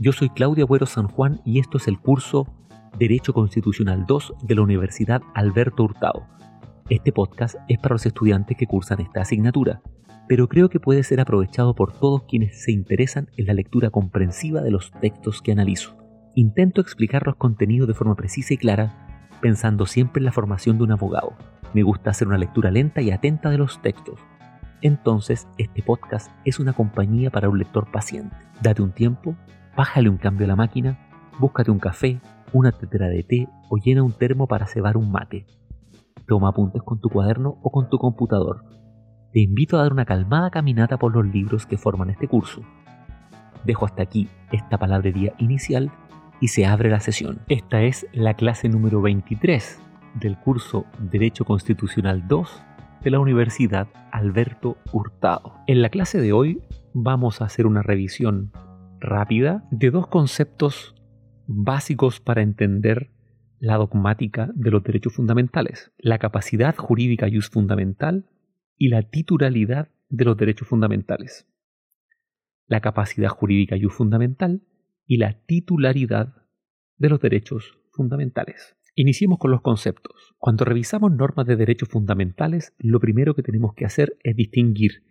yo 0.00 0.12
soy 0.12 0.28
Claudia 0.30 0.64
Agüero 0.64 0.86
San 0.86 1.08
Juan 1.08 1.40
y 1.44 1.58
esto 1.58 1.78
es 1.78 1.88
el 1.88 1.98
curso 1.98 2.46
Derecho 2.98 3.32
Constitucional 3.32 4.06
2 4.06 4.34
de 4.42 4.54
la 4.54 4.62
Universidad 4.62 5.22
Alberto 5.34 5.82
Hurtado. 5.82 6.26
Este 6.88 7.12
podcast 7.12 7.56
es 7.68 7.78
para 7.78 7.94
los 7.94 8.06
estudiantes 8.06 8.56
que 8.56 8.66
cursan 8.66 9.00
esta 9.00 9.22
asignatura, 9.22 9.82
pero 10.28 10.48
creo 10.48 10.68
que 10.68 10.78
puede 10.78 11.02
ser 11.02 11.20
aprovechado 11.20 11.74
por 11.74 11.92
todos 11.92 12.22
quienes 12.28 12.62
se 12.62 12.70
interesan 12.70 13.28
en 13.36 13.46
la 13.46 13.54
lectura 13.54 13.90
comprensiva 13.90 14.60
de 14.60 14.70
los 14.70 14.92
textos 15.00 15.42
que 15.42 15.52
analizo. 15.52 15.96
Intento 16.36 16.80
explicar 16.80 17.26
los 17.26 17.36
contenidos 17.36 17.88
de 17.88 17.94
forma 17.94 18.14
precisa 18.14 18.54
y 18.54 18.56
clara, 18.56 19.28
pensando 19.40 19.84
siempre 19.86 20.20
en 20.20 20.26
la 20.26 20.32
formación 20.32 20.78
de 20.78 20.84
un 20.84 20.92
abogado. 20.92 21.34
Me 21.74 21.82
gusta 21.82 22.10
hacer 22.10 22.28
una 22.28 22.38
lectura 22.38 22.70
lenta 22.70 23.00
y 23.00 23.10
atenta 23.10 23.50
de 23.50 23.58
los 23.58 23.82
textos, 23.82 24.20
entonces 24.80 25.48
este 25.58 25.82
podcast 25.82 26.30
es 26.44 26.60
una 26.60 26.72
compañía 26.72 27.30
para 27.30 27.48
un 27.48 27.58
lector 27.58 27.90
paciente. 27.90 28.36
Date 28.62 28.82
un 28.82 28.92
tiempo, 28.92 29.36
bájale 29.78 30.08
un 30.08 30.16
cambio 30.16 30.44
a 30.44 30.48
la 30.48 30.56
máquina, 30.56 30.98
búscate 31.38 31.70
un 31.70 31.78
café, 31.78 32.20
una 32.52 32.72
tetera 32.72 33.06
de 33.06 33.22
té 33.22 33.48
o 33.70 33.76
llena 33.76 34.02
un 34.02 34.10
termo 34.10 34.48
para 34.48 34.66
cebar 34.66 34.96
un 34.96 35.12
mate. 35.12 35.46
Toma 36.26 36.48
apuntes 36.48 36.82
con 36.82 37.00
tu 37.00 37.08
cuaderno 37.08 37.60
o 37.62 37.70
con 37.70 37.88
tu 37.88 37.96
computador. 37.96 38.64
Te 39.32 39.38
invito 39.38 39.78
a 39.78 39.82
dar 39.82 39.92
una 39.92 40.04
calmada 40.04 40.50
caminata 40.50 40.96
por 40.96 41.14
los 41.14 41.24
libros 41.32 41.64
que 41.64 41.78
forman 41.78 42.10
este 42.10 42.26
curso. 42.26 42.62
Dejo 43.62 43.86
hasta 43.86 44.02
aquí 44.02 44.28
esta 44.50 44.78
palabrería 44.78 45.32
inicial 45.38 45.92
y 46.40 46.48
se 46.48 46.66
abre 46.66 46.90
la 46.90 46.98
sesión. 46.98 47.38
Esta 47.48 47.82
es 47.82 48.04
la 48.12 48.34
clase 48.34 48.68
número 48.68 49.00
23 49.00 49.80
del 50.14 50.36
curso 50.38 50.86
Derecho 50.98 51.44
Constitucional 51.44 52.26
2 52.26 52.62
de 53.04 53.10
la 53.12 53.20
Universidad 53.20 53.86
Alberto 54.10 54.76
Hurtado. 54.90 55.54
En 55.68 55.82
la 55.82 55.88
clase 55.88 56.20
de 56.20 56.32
hoy 56.32 56.64
vamos 56.94 57.40
a 57.40 57.44
hacer 57.44 57.64
una 57.64 57.82
revisión 57.82 58.50
rápida 59.00 59.66
de 59.70 59.90
dos 59.90 60.06
conceptos 60.06 60.94
básicos 61.46 62.20
para 62.20 62.42
entender 62.42 63.10
la 63.60 63.76
dogmática 63.76 64.50
de 64.54 64.70
los 64.70 64.82
derechos 64.82 65.14
fundamentales, 65.14 65.92
la 65.98 66.18
capacidad 66.18 66.76
jurídica 66.76 67.28
y 67.28 67.40
fundamental 67.40 68.26
y 68.76 68.88
la 68.88 69.02
titularidad 69.02 69.88
de 70.08 70.24
los 70.24 70.36
derechos 70.36 70.68
fundamentales. 70.68 71.46
La 72.66 72.80
capacidad 72.80 73.28
jurídica 73.28 73.76
y 73.76 73.84
fundamental 73.84 74.62
y 75.06 75.16
la 75.16 75.32
titularidad 75.46 76.34
de 76.98 77.08
los 77.08 77.20
derechos 77.20 77.78
fundamentales. 77.92 78.76
Iniciemos 78.94 79.38
con 79.38 79.50
los 79.50 79.62
conceptos. 79.62 80.34
Cuando 80.38 80.64
revisamos 80.64 81.12
normas 81.12 81.46
de 81.46 81.56
derechos 81.56 81.88
fundamentales, 81.88 82.74
lo 82.78 83.00
primero 83.00 83.34
que 83.34 83.42
tenemos 83.42 83.74
que 83.74 83.84
hacer 83.84 84.18
es 84.22 84.36
distinguir 84.36 85.04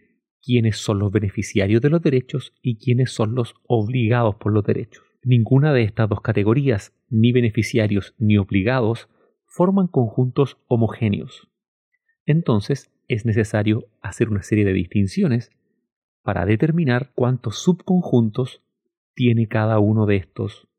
quiénes 0.47 0.77
son 0.77 0.99
los 0.99 1.11
beneficiarios 1.11 1.81
de 1.81 1.89
los 1.89 2.01
derechos 2.01 2.53
y 2.61 2.77
quiénes 2.77 3.11
son 3.11 3.35
los 3.35 3.53
obligados 3.67 4.35
por 4.35 4.53
los 4.53 4.63
derechos. 4.63 5.03
Ninguna 5.21 5.73
de 5.73 5.83
estas 5.83 6.07
dos 6.07 6.21
categorías, 6.21 6.93
ni 7.09 7.33
beneficiarios 7.33 8.15
ni 8.17 8.37
obligados, 8.37 9.09
forman 9.45 9.87
conjuntos 9.87 10.57
homogéneos. 10.67 11.49
Entonces, 12.25 12.89
es 13.09 13.25
necesario 13.25 13.89
hacer 14.01 14.29
una 14.29 14.41
serie 14.41 14.63
de 14.63 14.71
distinciones 14.71 15.51
para 16.23 16.45
determinar 16.45 17.11
cuántos 17.13 17.57
subconjuntos 17.57 18.61
tiene 19.15 19.49
cada 19.49 19.79
uno 19.79 20.05
de 20.05 20.15
estos 20.15 20.69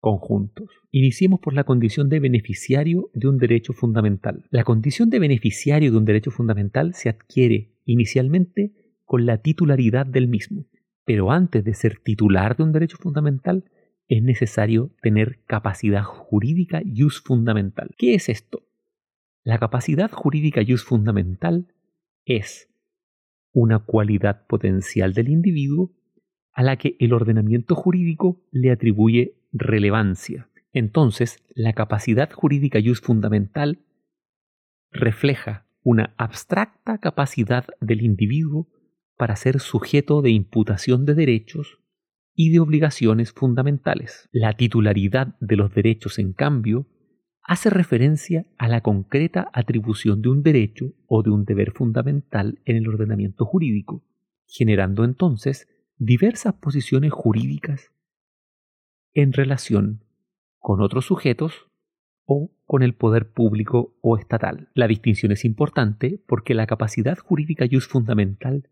conjuntos. 0.00 0.68
Iniciemos 0.90 1.40
por 1.40 1.54
la 1.54 1.64
condición 1.64 2.10
de 2.10 2.20
beneficiario 2.20 3.10
de 3.14 3.28
un 3.28 3.38
derecho 3.38 3.72
fundamental. 3.72 4.44
La 4.50 4.64
condición 4.64 5.08
de 5.08 5.20
beneficiario 5.20 5.90
de 5.90 5.96
un 5.96 6.04
derecho 6.04 6.30
fundamental 6.30 6.92
se 6.92 7.08
adquiere 7.08 7.72
inicialmente 7.86 8.74
con 9.10 9.26
la 9.26 9.38
titularidad 9.38 10.06
del 10.06 10.28
mismo, 10.28 10.66
pero 11.04 11.32
antes 11.32 11.64
de 11.64 11.74
ser 11.74 11.98
titular 11.98 12.56
de 12.56 12.62
un 12.62 12.70
derecho 12.70 12.96
fundamental 12.96 13.64
es 14.06 14.22
necesario 14.22 14.94
tener 15.02 15.40
capacidad 15.48 16.04
jurídica 16.04 16.80
y 16.84 17.02
fundamental. 17.08 17.90
¿Qué 17.98 18.14
es 18.14 18.28
esto? 18.28 18.62
La 19.42 19.58
capacidad 19.58 20.12
jurídica 20.12 20.62
y 20.62 20.76
fundamental 20.76 21.66
es 22.24 22.68
una 23.50 23.80
cualidad 23.80 24.46
potencial 24.46 25.12
del 25.12 25.30
individuo 25.30 25.90
a 26.52 26.62
la 26.62 26.76
que 26.76 26.94
el 27.00 27.12
ordenamiento 27.12 27.74
jurídico 27.74 28.40
le 28.52 28.70
atribuye 28.70 29.34
relevancia. 29.52 30.48
Entonces, 30.72 31.44
la 31.56 31.72
capacidad 31.72 32.30
jurídica 32.30 32.78
y 32.78 32.94
fundamental 32.94 33.80
refleja 34.92 35.66
una 35.82 36.14
abstracta 36.16 36.98
capacidad 36.98 37.66
del 37.80 38.02
individuo 38.02 38.68
para 39.20 39.36
ser 39.36 39.60
sujeto 39.60 40.22
de 40.22 40.30
imputación 40.30 41.04
de 41.04 41.14
derechos 41.14 41.78
y 42.34 42.52
de 42.52 42.58
obligaciones 42.58 43.32
fundamentales. 43.32 44.30
La 44.32 44.56
titularidad 44.56 45.36
de 45.40 45.56
los 45.56 45.74
derechos, 45.74 46.18
en 46.18 46.32
cambio, 46.32 46.86
hace 47.42 47.68
referencia 47.68 48.46
a 48.56 48.66
la 48.66 48.80
concreta 48.80 49.50
atribución 49.52 50.22
de 50.22 50.30
un 50.30 50.42
derecho 50.42 50.94
o 51.06 51.22
de 51.22 51.28
un 51.28 51.44
deber 51.44 51.72
fundamental 51.72 52.62
en 52.64 52.76
el 52.76 52.88
ordenamiento 52.88 53.44
jurídico, 53.44 54.06
generando 54.46 55.04
entonces 55.04 55.68
diversas 55.98 56.54
posiciones 56.54 57.12
jurídicas 57.12 57.92
en 59.12 59.34
relación 59.34 60.02
con 60.58 60.80
otros 60.80 61.04
sujetos 61.04 61.66
o 62.24 62.56
con 62.64 62.82
el 62.82 62.94
poder 62.94 63.34
público 63.34 63.98
o 64.00 64.16
estatal. 64.16 64.70
La 64.72 64.88
distinción 64.88 65.30
es 65.30 65.44
importante 65.44 66.24
porque 66.26 66.54
la 66.54 66.66
capacidad 66.66 67.18
jurídica 67.18 67.66
y 67.66 67.78
fundamental 67.80 68.70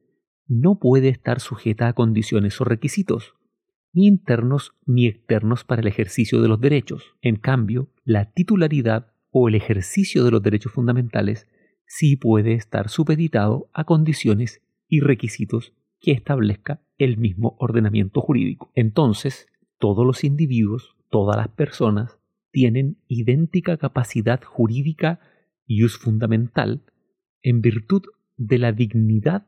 no 0.48 0.78
puede 0.78 1.08
estar 1.08 1.40
sujeta 1.40 1.88
a 1.88 1.92
condiciones 1.92 2.60
o 2.60 2.64
requisitos, 2.64 3.34
ni 3.92 4.06
internos 4.06 4.72
ni 4.86 5.06
externos 5.06 5.64
para 5.64 5.82
el 5.82 5.86
ejercicio 5.86 6.40
de 6.40 6.48
los 6.48 6.60
derechos. 6.60 7.14
En 7.20 7.36
cambio, 7.36 7.90
la 8.04 8.32
titularidad 8.32 9.12
o 9.30 9.48
el 9.48 9.54
ejercicio 9.54 10.24
de 10.24 10.30
los 10.30 10.42
derechos 10.42 10.72
fundamentales 10.72 11.46
sí 11.86 12.16
puede 12.16 12.54
estar 12.54 12.88
supeditado 12.88 13.70
a 13.72 13.84
condiciones 13.84 14.62
y 14.88 15.00
requisitos 15.00 15.74
que 16.00 16.12
establezca 16.12 16.80
el 16.96 17.18
mismo 17.18 17.56
ordenamiento 17.58 18.20
jurídico. 18.20 18.72
Entonces, 18.74 19.48
todos 19.78 20.06
los 20.06 20.24
individuos, 20.24 20.96
todas 21.10 21.36
las 21.36 21.48
personas, 21.48 22.18
tienen 22.50 22.98
idéntica 23.06 23.76
capacidad 23.76 24.42
jurídica 24.42 25.20
y 25.66 25.86
fundamental 25.88 26.82
en 27.42 27.60
virtud 27.60 28.02
de 28.36 28.58
la 28.58 28.72
dignidad 28.72 29.46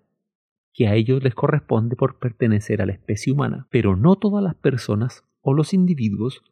que 0.73 0.89
a 0.89 0.95
ellos 0.95 1.23
les 1.23 1.35
corresponde 1.35 1.97
por 1.97 2.19
pertenecer 2.19 2.81
a 2.81 2.87
la 2.87 2.93
especie 2.93 3.33
humana. 3.33 3.67
Pero 3.71 3.97
no 3.97 4.17
todas 4.17 4.43
las 4.43 4.55
personas 4.55 5.25
o 5.41 5.55
los 5.55 5.75
individuos 5.75 6.43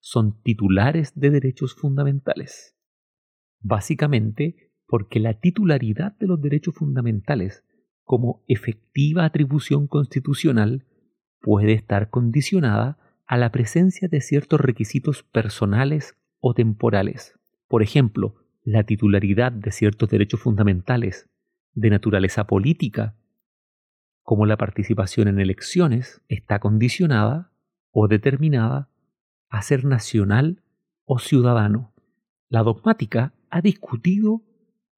son 0.00 0.42
titulares 0.42 1.12
de 1.14 1.30
derechos 1.30 1.74
fundamentales. 1.74 2.76
Básicamente 3.60 4.72
porque 4.86 5.20
la 5.20 5.34
titularidad 5.34 6.16
de 6.18 6.26
los 6.26 6.40
derechos 6.40 6.74
fundamentales 6.74 7.64
como 8.04 8.42
efectiva 8.48 9.26
atribución 9.26 9.86
constitucional 9.86 10.86
puede 11.40 11.74
estar 11.74 12.08
condicionada 12.08 12.98
a 13.26 13.36
la 13.36 13.52
presencia 13.52 14.08
de 14.08 14.22
ciertos 14.22 14.60
requisitos 14.60 15.22
personales 15.22 16.16
o 16.40 16.54
temporales. 16.54 17.38
Por 17.68 17.82
ejemplo, 17.82 18.36
la 18.64 18.84
titularidad 18.84 19.52
de 19.52 19.70
ciertos 19.70 20.08
derechos 20.08 20.40
fundamentales 20.40 21.28
de 21.74 21.90
naturaleza 21.90 22.46
política, 22.46 23.17
como 24.28 24.44
la 24.44 24.58
participación 24.58 25.26
en 25.26 25.40
elecciones, 25.40 26.20
está 26.28 26.58
condicionada 26.58 27.50
o 27.90 28.08
determinada 28.08 28.90
a 29.48 29.62
ser 29.62 29.86
nacional 29.86 30.62
o 31.06 31.18
ciudadano. 31.18 31.94
La 32.50 32.62
dogmática 32.62 33.32
ha 33.48 33.62
discutido 33.62 34.42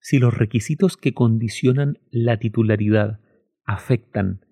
si 0.00 0.18
los 0.18 0.36
requisitos 0.36 0.96
que 0.96 1.14
condicionan 1.14 2.00
la 2.10 2.40
titularidad 2.40 3.20
afectan 3.62 4.44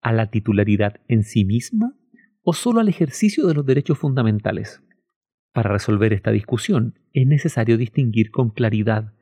a 0.00 0.14
la 0.14 0.30
titularidad 0.30 1.02
en 1.08 1.24
sí 1.24 1.44
misma 1.44 1.94
o 2.40 2.54
solo 2.54 2.80
al 2.80 2.88
ejercicio 2.88 3.46
de 3.46 3.52
los 3.52 3.66
derechos 3.66 3.98
fundamentales. 3.98 4.82
Para 5.52 5.72
resolver 5.72 6.14
esta 6.14 6.30
discusión 6.30 6.98
es 7.12 7.26
necesario 7.26 7.76
distinguir 7.76 8.30
con 8.30 8.48
claridad 8.48 9.12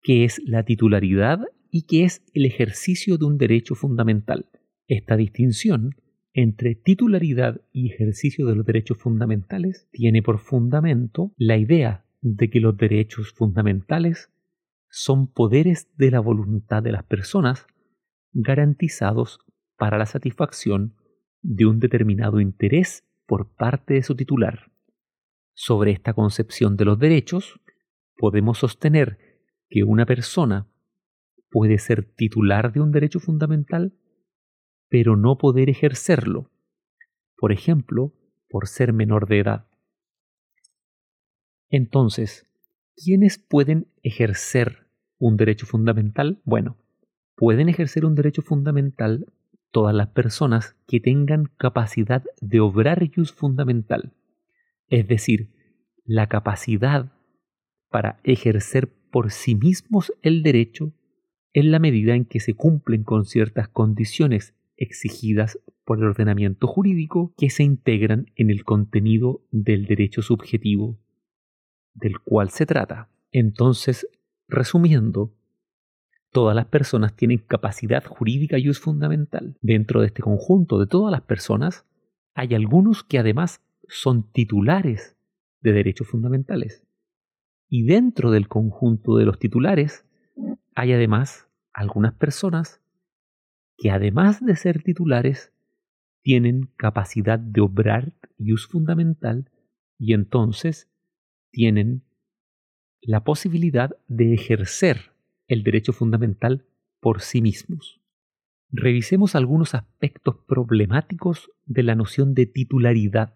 qué 0.00 0.24
es 0.24 0.40
la 0.46 0.62
titularidad 0.62 1.40
y 1.70 1.82
qué 1.82 2.04
es 2.04 2.22
el 2.32 2.46
ejercicio 2.46 3.18
de 3.18 3.26
un 3.26 3.36
derecho 3.36 3.74
fundamental. 3.74 4.48
Esta 4.86 5.16
distinción 5.16 5.94
entre 6.34 6.74
titularidad 6.74 7.60
y 7.72 7.92
ejercicio 7.92 8.46
de 8.46 8.56
los 8.56 8.66
derechos 8.66 8.98
fundamentales 8.98 9.88
tiene 9.92 10.22
por 10.22 10.38
fundamento 10.38 11.32
la 11.36 11.56
idea 11.56 12.04
de 12.20 12.50
que 12.50 12.60
los 12.60 12.76
derechos 12.76 13.32
fundamentales 13.32 14.30
son 14.90 15.26
poderes 15.26 15.88
de 15.96 16.10
la 16.10 16.20
voluntad 16.20 16.82
de 16.82 16.92
las 16.92 17.04
personas 17.04 17.66
garantizados 18.32 19.40
para 19.76 19.96
la 19.96 20.06
satisfacción 20.06 20.94
de 21.40 21.66
un 21.66 21.78
determinado 21.78 22.40
interés 22.40 23.04
por 23.26 23.54
parte 23.54 23.94
de 23.94 24.02
su 24.02 24.16
titular. 24.16 24.70
Sobre 25.54 25.92
esta 25.92 26.14
concepción 26.14 26.76
de 26.76 26.84
los 26.84 26.98
derechos, 26.98 27.60
podemos 28.16 28.58
sostener 28.58 29.18
que 29.68 29.84
una 29.84 30.04
persona 30.04 30.66
puede 31.50 31.78
ser 31.78 32.04
titular 32.04 32.72
de 32.72 32.80
un 32.80 32.90
derecho 32.90 33.20
fundamental 33.20 33.94
pero 34.94 35.16
no 35.16 35.38
poder 35.38 35.70
ejercerlo, 35.70 36.52
por 37.36 37.50
ejemplo, 37.50 38.12
por 38.48 38.68
ser 38.68 38.92
menor 38.92 39.26
de 39.26 39.40
edad. 39.40 39.66
Entonces, 41.68 42.46
¿quiénes 42.94 43.38
pueden 43.38 43.88
ejercer 44.04 44.86
un 45.18 45.36
derecho 45.36 45.66
fundamental? 45.66 46.40
Bueno, 46.44 46.76
pueden 47.34 47.68
ejercer 47.68 48.04
un 48.04 48.14
derecho 48.14 48.42
fundamental 48.42 49.26
todas 49.72 49.96
las 49.96 50.10
personas 50.10 50.76
que 50.86 51.00
tengan 51.00 51.46
capacidad 51.56 52.22
de 52.40 52.60
obrar 52.60 53.04
jus 53.12 53.32
fundamental, 53.32 54.12
es 54.86 55.08
decir, 55.08 55.56
la 56.04 56.28
capacidad 56.28 57.10
para 57.88 58.20
ejercer 58.22 58.92
por 59.10 59.32
sí 59.32 59.56
mismos 59.56 60.12
el 60.22 60.44
derecho 60.44 60.92
en 61.52 61.72
la 61.72 61.80
medida 61.80 62.14
en 62.14 62.26
que 62.26 62.38
se 62.38 62.54
cumplen 62.54 63.02
con 63.02 63.24
ciertas 63.24 63.66
condiciones 63.66 64.54
exigidas 64.76 65.58
por 65.84 65.98
el 65.98 66.04
ordenamiento 66.04 66.66
jurídico 66.66 67.32
que 67.36 67.50
se 67.50 67.62
integran 67.62 68.26
en 68.36 68.50
el 68.50 68.64
contenido 68.64 69.42
del 69.50 69.86
derecho 69.86 70.22
subjetivo 70.22 70.98
del 71.94 72.18
cual 72.20 72.50
se 72.50 72.66
trata. 72.66 73.08
Entonces, 73.30 74.08
resumiendo, 74.48 75.32
todas 76.30 76.56
las 76.56 76.66
personas 76.66 77.14
tienen 77.14 77.38
capacidad 77.38 78.04
jurídica 78.04 78.58
y 78.58 78.68
es 78.68 78.80
fundamental. 78.80 79.56
Dentro 79.60 80.00
de 80.00 80.08
este 80.08 80.22
conjunto 80.22 80.78
de 80.78 80.86
todas 80.86 81.12
las 81.12 81.22
personas, 81.22 81.86
hay 82.34 82.54
algunos 82.54 83.04
que 83.04 83.18
además 83.18 83.62
son 83.88 84.30
titulares 84.32 85.16
de 85.60 85.72
derechos 85.72 86.08
fundamentales. 86.08 86.82
Y 87.68 87.84
dentro 87.84 88.30
del 88.30 88.48
conjunto 88.48 89.16
de 89.16 89.24
los 89.24 89.38
titulares, 89.38 90.04
hay 90.74 90.92
además 90.92 91.48
algunas 91.72 92.14
personas 92.14 92.83
que 93.76 93.90
además 93.90 94.44
de 94.44 94.56
ser 94.56 94.82
titulares, 94.82 95.52
tienen 96.22 96.70
capacidad 96.76 97.38
de 97.38 97.60
obrar 97.60 98.12
use 98.38 98.66
fundamental 98.66 99.50
y 99.98 100.14
entonces 100.14 100.90
tienen 101.50 102.02
la 103.02 103.24
posibilidad 103.24 103.96
de 104.08 104.34
ejercer 104.34 105.12
el 105.46 105.62
derecho 105.62 105.92
fundamental 105.92 106.64
por 107.00 107.20
sí 107.20 107.42
mismos. 107.42 108.00
Revisemos 108.70 109.34
algunos 109.34 109.74
aspectos 109.74 110.36
problemáticos 110.48 111.50
de 111.66 111.82
la 111.82 111.94
noción 111.94 112.34
de 112.34 112.46
titularidad 112.46 113.34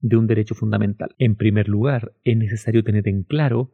de 0.00 0.16
un 0.16 0.26
derecho 0.26 0.54
fundamental. 0.54 1.14
En 1.18 1.36
primer 1.36 1.68
lugar, 1.68 2.14
es 2.24 2.36
necesario 2.36 2.82
tener 2.82 3.06
en 3.06 3.22
claro 3.22 3.70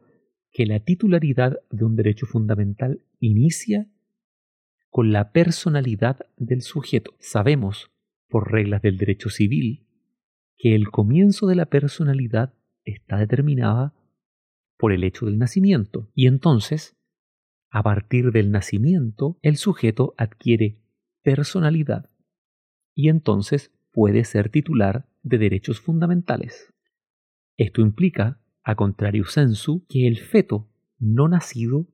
que 0.51 0.65
la 0.65 0.79
titularidad 0.79 1.59
de 1.71 1.85
un 1.85 1.95
derecho 1.95 2.25
fundamental 2.25 3.01
inicia 3.19 3.87
con 4.89 5.11
la 5.11 5.31
personalidad 5.31 6.19
del 6.37 6.61
sujeto. 6.61 7.15
Sabemos, 7.19 7.91
por 8.27 8.51
reglas 8.51 8.81
del 8.81 8.97
derecho 8.97 9.29
civil, 9.29 9.87
que 10.57 10.75
el 10.75 10.89
comienzo 10.89 11.47
de 11.47 11.55
la 11.55 11.67
personalidad 11.67 12.53
está 12.83 13.17
determinada 13.17 13.93
por 14.77 14.91
el 14.91 15.03
hecho 15.03 15.25
del 15.25 15.37
nacimiento. 15.37 16.09
Y 16.15 16.27
entonces, 16.27 16.97
a 17.69 17.83
partir 17.83 18.31
del 18.31 18.51
nacimiento, 18.51 19.37
el 19.41 19.57
sujeto 19.57 20.15
adquiere 20.17 20.79
personalidad 21.21 22.09
y 22.95 23.09
entonces 23.09 23.71
puede 23.91 24.23
ser 24.23 24.49
titular 24.49 25.07
de 25.23 25.37
derechos 25.37 25.79
fundamentales. 25.79 26.73
Esto 27.57 27.81
implica, 27.81 28.41
a 28.63 28.75
contrario 28.75 29.25
sensu, 29.25 29.85
que 29.87 30.07
el 30.07 30.17
feto 30.17 30.69
no 30.97 31.27
nacido 31.27 31.87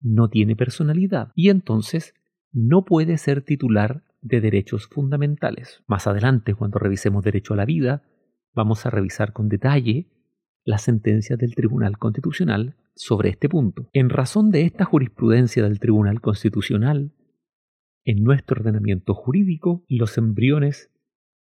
no 0.00 0.28
tiene 0.28 0.56
personalidad 0.56 1.32
y 1.34 1.50
entonces 1.50 2.14
no 2.52 2.84
puede 2.84 3.18
ser 3.18 3.42
titular 3.42 4.04
de 4.20 4.40
derechos 4.40 4.86
fundamentales. 4.86 5.82
Más 5.86 6.06
adelante, 6.06 6.54
cuando 6.54 6.78
revisemos 6.78 7.24
derecho 7.24 7.54
a 7.54 7.56
la 7.56 7.64
vida, 7.64 8.02
vamos 8.54 8.86
a 8.86 8.90
revisar 8.90 9.32
con 9.32 9.48
detalle 9.48 10.08
la 10.64 10.78
sentencia 10.78 11.36
del 11.36 11.54
Tribunal 11.54 11.98
Constitucional 11.98 12.76
sobre 12.94 13.30
este 13.30 13.48
punto. 13.48 13.88
En 13.92 14.10
razón 14.10 14.50
de 14.50 14.62
esta 14.62 14.84
jurisprudencia 14.84 15.62
del 15.62 15.78
Tribunal 15.78 16.20
Constitucional, 16.20 17.12
en 18.04 18.24
nuestro 18.24 18.60
ordenamiento 18.60 19.14
jurídico, 19.14 19.84
los 19.88 20.18
embriones 20.18 20.90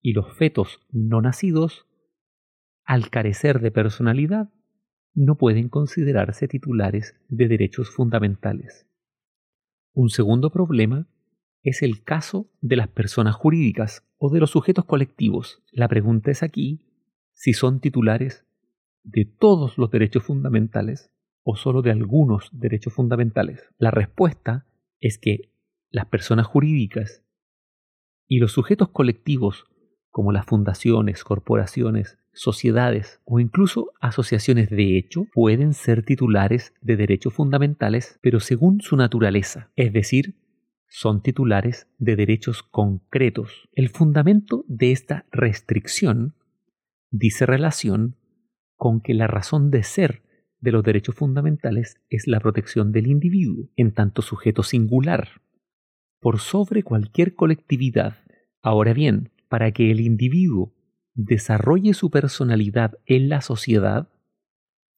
y 0.01 0.13
los 0.13 0.34
fetos 0.34 0.81
no 0.92 1.22
nacidos, 1.22 1.88
al 2.84 3.10
carecer 3.10 3.62
de 3.62 3.72
personalidad, 3.72 4.50
no 5.16 5.36
pueden 5.36 5.70
considerarse 5.70 6.48
titulares 6.48 7.16
de 7.30 7.48
derechos 7.48 7.90
fundamentales. 7.90 8.86
Un 9.94 10.10
segundo 10.10 10.52
problema 10.52 11.08
es 11.64 11.82
el 11.82 12.04
caso 12.04 12.52
de 12.62 12.76
las 12.76 12.90
personas 12.90 13.34
jurídicas 13.36 14.06
o 14.18 14.30
de 14.30 14.42
los 14.42 14.52
sujetos 14.52 14.86
colectivos. 14.86 15.64
La 15.72 15.88
pregunta 15.88 16.32
es 16.32 16.44
aquí 16.44 16.82
si 17.34 17.54
son 17.54 17.80
titulares 17.80 18.46
de 19.04 19.26
todos 19.26 19.78
los 19.78 19.90
derechos 19.90 20.24
fundamentales 20.24 21.12
o 21.44 21.56
solo 21.56 21.82
de 21.82 21.92
algunos 21.92 22.50
derechos 22.52 22.94
fundamentales. 22.94 23.64
La 23.78 23.92
respuesta 23.92 24.68
es 25.00 25.18
que 25.18 25.52
las 25.90 26.08
personas 26.08 26.46
jurídicas 26.46 27.24
y 28.28 28.40
los 28.40 28.52
sujetos 28.52 28.90
colectivos 28.90 29.66
como 30.10 30.32
las 30.32 30.46
fundaciones, 30.46 31.24
corporaciones, 31.24 32.18
sociedades 32.36 33.22
o 33.26 33.40
incluso 33.40 33.92
asociaciones 34.02 34.70
de 34.70 34.98
hecho 34.98 35.26
pueden 35.34 35.74
ser 35.74 36.04
titulares 36.04 36.74
de 36.82 36.98
derechos 36.98 37.34
fundamentales, 37.34 38.20
pero 38.22 38.39
según 38.39 38.82
su 38.82 38.98
naturaleza, 38.98 39.72
es 39.75 39.92
decir, 39.94 40.36
son 40.88 41.22
titulares 41.22 41.88
de 41.98 42.15
derechos 42.15 42.62
concretos. 42.62 43.68
El 43.74 43.89
fundamento 43.89 44.63
de 44.68 44.92
esta 44.92 45.25
restricción 45.32 46.36
dice 47.10 47.46
relación 47.46 48.18
con 48.75 49.01
que 49.01 49.13
la 49.13 49.27
razón 49.27 49.72
de 49.72 49.84
ser 49.84 50.22
de 50.60 50.72
los 50.72 50.84
derechos 50.84 51.15
fundamentales 51.15 52.01
es 52.10 52.27
la 52.27 52.39
protección 52.39 52.92
del 52.92 53.08
individuo, 53.08 53.70
en 53.75 53.94
tanto 53.94 54.22
sujeto 54.22 54.63
singular, 54.63 55.42
por 56.20 56.39
sobre 56.39 56.84
cualquier 56.84 57.36
colectividad. 57.36 58.18
Ahora 58.62 58.94
bien, 58.94 59.32
para 59.48 59.72
que 59.72 59.92
el 59.92 60.00
individuo 60.00 60.75
desarrolle 61.15 61.93
su 61.93 62.12
personalidad 62.12 62.98
en 63.05 63.29
la 63.29 63.41
sociedad, 63.41 64.10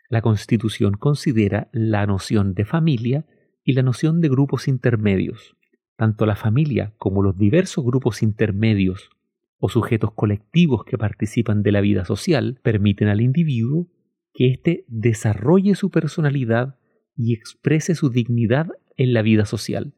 la 0.09 0.21
Constitución 0.21 0.93
considera 0.93 1.69
la 1.71 2.05
noción 2.05 2.53
de 2.53 2.65
familia 2.65 3.25
y 3.63 3.73
la 3.73 3.83
noción 3.83 4.19
de 4.21 4.29
grupos 4.29 4.67
intermedios. 4.67 5.55
Tanto 5.95 6.25
la 6.25 6.35
familia 6.35 6.93
como 6.97 7.21
los 7.21 7.37
diversos 7.37 7.83
grupos 7.83 8.21
intermedios 8.21 9.09
o 9.59 9.69
sujetos 9.69 10.11
colectivos 10.13 10.83
que 10.85 10.97
participan 10.97 11.63
de 11.63 11.71
la 11.71 11.81
vida 11.81 12.05
social 12.05 12.59
permiten 12.63 13.07
al 13.07 13.21
individuo 13.21 13.87
que 14.33 14.51
éste 14.51 14.85
desarrolle 14.87 15.75
su 15.75 15.89
personalidad 15.89 16.79
y 17.15 17.33
exprese 17.33 17.95
su 17.95 18.09
dignidad 18.09 18.67
en 18.95 19.13
la 19.13 19.23
vida 19.23 19.45
social. 19.45 19.95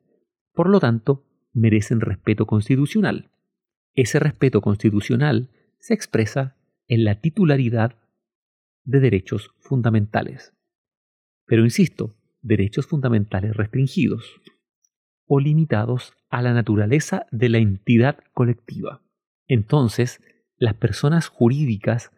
Por 0.54 0.70
lo 0.70 0.80
tanto, 0.80 1.26
merecen 1.54 2.00
respeto 2.00 2.46
constitucional. 2.46 3.32
Ese 3.94 4.20
respeto 4.20 4.62
constitucional 4.62 5.50
se 5.80 5.94
expresa 5.94 6.56
en 6.88 7.04
la 7.04 7.22
titularidad 7.22 7.96
de 8.84 9.00
derechos 9.00 9.52
fundamentales. 9.60 10.54
Pero 11.46 11.64
insisto, 11.64 12.16
derechos 12.42 12.88
fundamentales 12.88 13.56
restringidos 13.56 14.42
o 15.26 15.40
limitados 15.40 16.14
a 16.30 16.42
la 16.42 16.54
naturaleza 16.54 17.28
de 17.32 17.50
la 17.50 17.60
entidad 17.60 18.20
colectiva. 18.34 19.02
Entonces, 19.48 20.22
las 20.58 20.74
personas 20.74 21.28
jurídicas 21.28 22.12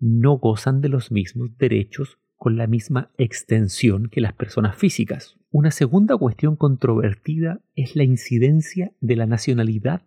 no 0.00 0.38
gozan 0.38 0.80
de 0.80 0.88
los 0.88 1.12
mismos 1.12 1.56
derechos 1.56 2.18
con 2.36 2.56
la 2.56 2.66
misma 2.66 3.10
extensión 3.16 4.08
que 4.10 4.20
las 4.20 4.32
personas 4.32 4.76
físicas. 4.76 5.36
Una 5.50 5.70
segunda 5.70 6.16
cuestión 6.16 6.56
controvertida 6.56 7.60
es 7.74 7.96
la 7.96 8.02
incidencia 8.02 8.92
de 9.00 9.16
la 9.16 9.26
nacionalidad 9.26 10.02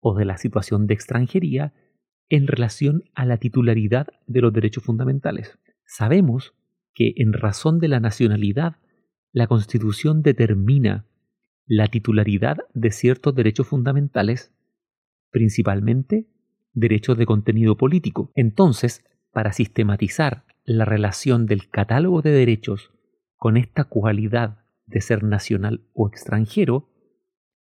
o 0.00 0.14
de 0.14 0.24
la 0.24 0.36
situación 0.36 0.86
de 0.86 0.94
extranjería 0.94 1.72
en 2.32 2.46
relación 2.46 3.04
a 3.14 3.26
la 3.26 3.36
titularidad 3.36 4.06
de 4.26 4.40
los 4.40 4.54
derechos 4.54 4.82
fundamentales. 4.82 5.58
Sabemos 5.84 6.54
que 6.94 7.12
en 7.16 7.34
razón 7.34 7.78
de 7.78 7.88
la 7.88 8.00
nacionalidad, 8.00 8.76
la 9.32 9.46
Constitución 9.46 10.22
determina 10.22 11.04
la 11.66 11.88
titularidad 11.88 12.56
de 12.72 12.90
ciertos 12.90 13.34
derechos 13.34 13.66
fundamentales, 13.66 14.50
principalmente 15.30 16.26
derechos 16.72 17.18
de 17.18 17.26
contenido 17.26 17.76
político. 17.76 18.32
Entonces, 18.34 19.04
para 19.30 19.52
sistematizar 19.52 20.46
la 20.64 20.86
relación 20.86 21.44
del 21.44 21.68
catálogo 21.68 22.22
de 22.22 22.30
derechos 22.30 22.92
con 23.36 23.58
esta 23.58 23.84
cualidad 23.84 24.64
de 24.86 25.02
ser 25.02 25.22
nacional 25.22 25.82
o 25.92 26.08
extranjero, 26.08 26.88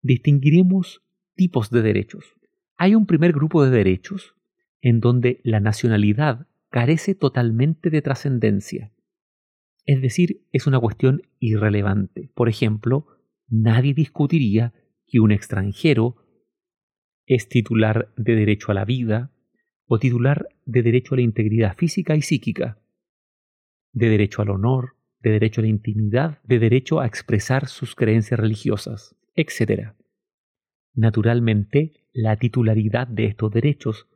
distinguiremos 0.03 1.01
tipos 1.33 1.71
de 1.71 1.81
derechos. 1.81 2.35
Hay 2.77 2.93
un 2.93 3.07
primer 3.07 3.31
grupo 3.31 3.65
de 3.65 3.71
derechos 3.71 4.35
en 4.81 4.99
donde 4.99 5.39
la 5.43 5.59
nacionalidad 5.59 6.47
carece 6.69 7.15
totalmente 7.15 7.89
de 7.89 8.01
trascendencia. 8.01 8.91
Es 9.85 10.01
decir, 10.01 10.45
es 10.51 10.67
una 10.67 10.79
cuestión 10.79 11.23
irrelevante. 11.39 12.31
Por 12.33 12.49
ejemplo, 12.49 13.07
nadie 13.47 13.93
discutiría 13.93 14.73
que 15.05 15.19
un 15.19 15.31
extranjero 15.31 16.15
es 17.25 17.49
titular 17.49 18.13
de 18.17 18.35
derecho 18.35 18.71
a 18.71 18.75
la 18.75 18.85
vida 18.85 19.31
o 19.85 19.99
titular 19.99 20.47
de 20.65 20.83
derecho 20.83 21.15
a 21.15 21.17
la 21.17 21.23
integridad 21.23 21.75
física 21.75 22.15
y 22.15 22.21
psíquica, 22.21 22.81
de 23.91 24.09
derecho 24.09 24.41
al 24.41 24.49
honor, 24.49 24.95
de 25.19 25.31
derecho 25.31 25.61
a 25.61 25.63
la 25.63 25.69
intimidad, 25.69 26.41
de 26.43 26.59
derecho 26.59 26.99
a 26.99 27.07
expresar 27.07 27.67
sus 27.67 27.95
creencias 27.95 28.39
religiosas, 28.39 29.15
etc. 29.35 29.93
Naturalmente, 30.93 32.07
la 32.13 32.37
titularidad 32.37 33.07
de 33.07 33.25
estos 33.25 33.51
derechos 33.51 34.07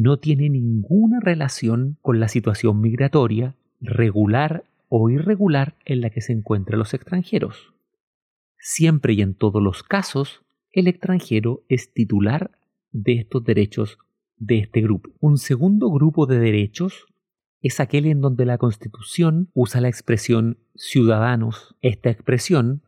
no 0.00 0.20
tiene 0.20 0.48
ninguna 0.48 1.18
relación 1.20 1.98
con 2.02 2.20
la 2.20 2.28
situación 2.28 2.80
migratoria, 2.80 3.56
regular 3.80 4.64
o 4.88 5.10
irregular 5.10 5.74
en 5.84 6.00
la 6.02 6.10
que 6.10 6.20
se 6.20 6.32
encuentran 6.32 6.78
los 6.78 6.94
extranjeros. 6.94 7.74
Siempre 8.58 9.14
y 9.14 9.22
en 9.22 9.34
todos 9.34 9.60
los 9.60 9.82
casos, 9.82 10.42
el 10.70 10.86
extranjero 10.86 11.64
es 11.68 11.92
titular 11.92 12.52
de 12.92 13.14
estos 13.14 13.42
derechos 13.44 13.98
de 14.36 14.58
este 14.58 14.82
grupo. 14.82 15.10
Un 15.18 15.36
segundo 15.36 15.90
grupo 15.90 16.26
de 16.26 16.38
derechos 16.38 17.06
es 17.60 17.80
aquel 17.80 18.06
en 18.06 18.20
donde 18.20 18.44
la 18.44 18.56
Constitución 18.56 19.50
usa 19.52 19.80
la 19.80 19.88
expresión 19.88 20.58
ciudadanos. 20.76 21.74
Esta 21.82 22.10
expresión 22.10 22.82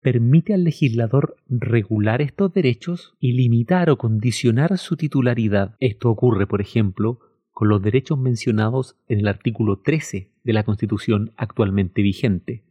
permite 0.00 0.54
al 0.54 0.64
legislador 0.64 1.36
regular 1.48 2.22
estos 2.22 2.52
derechos 2.52 3.14
y 3.20 3.32
limitar 3.32 3.90
o 3.90 3.98
condicionar 3.98 4.78
su 4.78 4.96
titularidad. 4.96 5.76
Esto 5.78 6.10
ocurre, 6.10 6.46
por 6.46 6.60
ejemplo, 6.60 7.20
con 7.52 7.68
los 7.68 7.82
derechos 7.82 8.18
mencionados 8.18 8.96
en 9.08 9.20
el 9.20 9.28
artículo 9.28 9.80
13 9.80 10.32
de 10.42 10.52
la 10.52 10.64
Constitución 10.64 11.32
actualmente 11.36 12.00
vigente. 12.00 12.64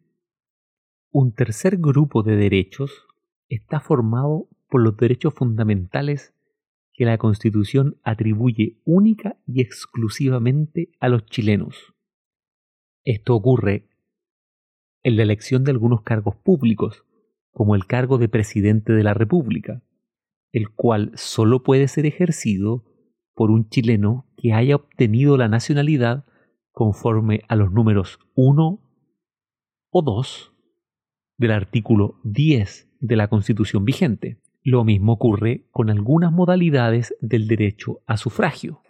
Un 1.12 1.34
tercer 1.34 1.78
grupo 1.78 2.24
de 2.24 2.36
derechos 2.36 3.06
está 3.48 3.80
formado 3.80 4.48
por 4.68 4.82
los 4.82 4.98
derechos 4.98 5.34
fundamentales 5.34 6.34
que 6.94 7.06
la 7.06 7.18
Constitución 7.18 7.98
atribuye 8.04 8.82
única 8.86 9.38
y 9.48 9.62
exclusivamente 9.62 10.92
a 11.00 11.10
los 11.10 11.26
chilenos. 11.26 11.94
Esto 13.04 13.36
ocurre 13.36 13.90
en 15.04 15.16
la 15.16 15.24
elección 15.24 15.64
de 15.64 15.72
algunos 15.72 16.02
cargos 16.02 16.36
públicos, 16.36 17.06
como 17.52 17.76
el 17.76 17.86
cargo 17.86 18.18
de 18.18 18.30
presidente 18.30 18.94
de 18.94 19.04
la 19.04 19.14
República, 19.14 19.84
el 20.52 20.70
cual 20.70 21.12
solo 21.16 21.64
puede 21.64 21.88
ser 21.88 22.06
ejercido 22.06 22.86
por 23.34 23.52
un 23.52 23.70
chileno 23.70 24.28
que 24.38 24.54
haya 24.54 24.76
obtenido 24.76 25.38
la 25.38 25.48
nacionalidad 25.48 26.26
conforme 26.72 27.42
a 27.48 27.56
los 27.56 27.72
números 27.72 28.20
1 28.36 28.82
o 29.92 30.02
2 30.02 30.54
del 31.38 31.52
artículo 31.52 32.20
10 32.24 32.90
de 33.00 33.16
la 33.16 33.28
Constitución 33.28 33.86
vigente. 33.86 34.42
Lo 34.62 34.84
mismo 34.84 35.14
ocurre 35.14 35.68
con 35.72 35.90
algunas 35.90 36.32
modalidades 36.32 37.16
del 37.22 37.48
derecho 37.48 38.02
a 38.06 38.18
sufragio. 38.18 38.82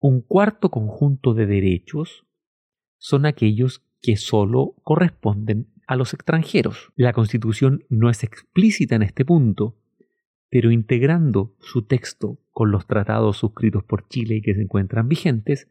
Un 0.00 0.20
cuarto 0.20 0.70
conjunto 0.70 1.34
de 1.34 1.46
derechos 1.46 2.26
son 2.98 3.26
aquellos 3.26 3.84
que 4.00 4.16
solo 4.16 4.74
corresponden 4.82 5.72
a 5.92 5.96
los 5.96 6.14
extranjeros. 6.14 6.92
La 6.96 7.12
Constitución 7.12 7.84
no 7.88 8.10
es 8.10 8.24
explícita 8.24 8.96
en 8.96 9.02
este 9.02 9.24
punto, 9.24 9.78
pero 10.50 10.70
integrando 10.70 11.54
su 11.60 11.82
texto 11.86 12.40
con 12.50 12.70
los 12.70 12.86
tratados 12.86 13.38
suscritos 13.38 13.84
por 13.84 14.08
Chile 14.08 14.36
y 14.36 14.42
que 14.42 14.54
se 14.54 14.62
encuentran 14.62 15.08
vigentes, 15.08 15.68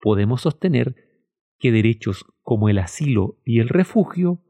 podemos 0.00 0.42
sostener 0.42 0.96
que 1.58 1.72
derechos 1.72 2.24
como 2.42 2.68
el 2.68 2.78
asilo 2.78 3.38
y 3.44 3.60
el 3.60 3.68
refugio 3.68 4.42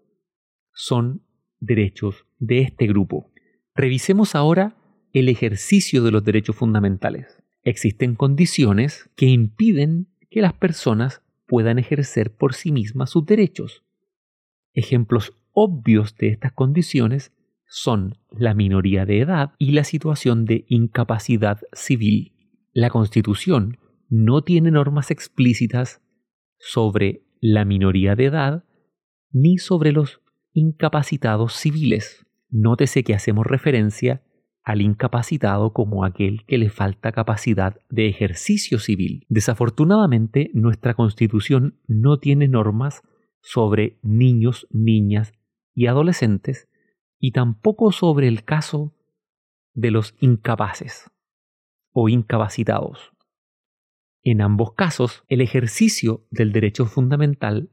son 0.73 1.27
derechos 1.59 2.25
de 2.39 2.61
este 2.61 2.87
grupo. 2.87 3.33
Revisemos 3.75 4.35
ahora 4.35 4.77
el 5.13 5.29
ejercicio 5.29 6.03
de 6.05 6.13
los 6.13 6.25
derechos 6.25 6.57
fundamentales. 6.57 7.43
Existen 7.63 8.15
condiciones 8.15 9.11
que 9.17 9.27
impiden 9.27 10.09
que 10.31 10.41
las 10.41 10.53
personas 10.53 11.23
puedan 11.47 11.81
ejercer 11.81 12.33
por 12.33 12.55
sí 12.55 12.71
mismas 12.71 13.11
sus 13.11 13.27
derechos. 13.27 13.85
Ejemplos 14.73 15.33
obvios 15.53 16.17
de 16.17 16.29
estas 16.29 16.53
condiciones 16.53 17.33
son 17.67 18.19
la 18.31 18.55
minoría 18.55 19.07
de 19.07 19.21
edad 19.21 19.53
y 19.59 19.73
la 19.73 19.85
situación 19.85 20.45
de 20.45 20.65
incapacidad 20.69 21.61
civil. 21.73 22.33
La 22.73 22.91
Constitución 22.91 23.79
no 24.09 24.43
tiene 24.43 24.71
normas 24.71 25.11
explícitas 25.11 26.03
sobre 26.59 27.23
la 27.41 27.65
minoría 27.65 28.17
de 28.17 28.27
edad 28.27 28.65
ni 29.33 29.59
sobre 29.59 29.93
los 29.93 30.21
incapacitados 30.53 31.55
civiles. 31.55 32.27
Nótese 32.49 33.05
que 33.05 33.15
hacemos 33.15 33.47
referencia 33.47 34.23
al 34.63 34.83
incapacitado 34.83 35.73
como 35.73 36.05
aquel 36.05 36.45
que 36.47 36.59
le 36.59 36.71
falta 36.71 37.13
capacidad 37.13 37.81
de 37.89 38.09
ejercicio 38.09 38.79
civil. 38.79 39.25
Desafortunadamente, 39.29 40.51
nuestra 40.55 40.95
Constitución 40.95 41.79
no 41.87 42.19
tiene 42.19 42.49
normas 42.49 43.03
sobre 43.43 43.99
niños, 44.03 44.67
niñas 44.71 45.33
y 45.75 45.87
adolescentes 45.87 46.69
y 47.19 47.33
tampoco 47.33 47.93
sobre 47.93 48.29
el 48.29 48.45
caso 48.45 48.95
de 49.75 49.91
los 49.91 50.15
incapaces 50.21 51.11
o 51.93 52.09
incapacitados. 52.09 53.13
En 54.23 54.43
ambos 54.43 54.75
casos, 54.75 55.25
el 55.29 55.41
ejercicio 55.41 56.27
del 56.31 56.53
derecho 56.53 56.87
fundamental 56.87 57.71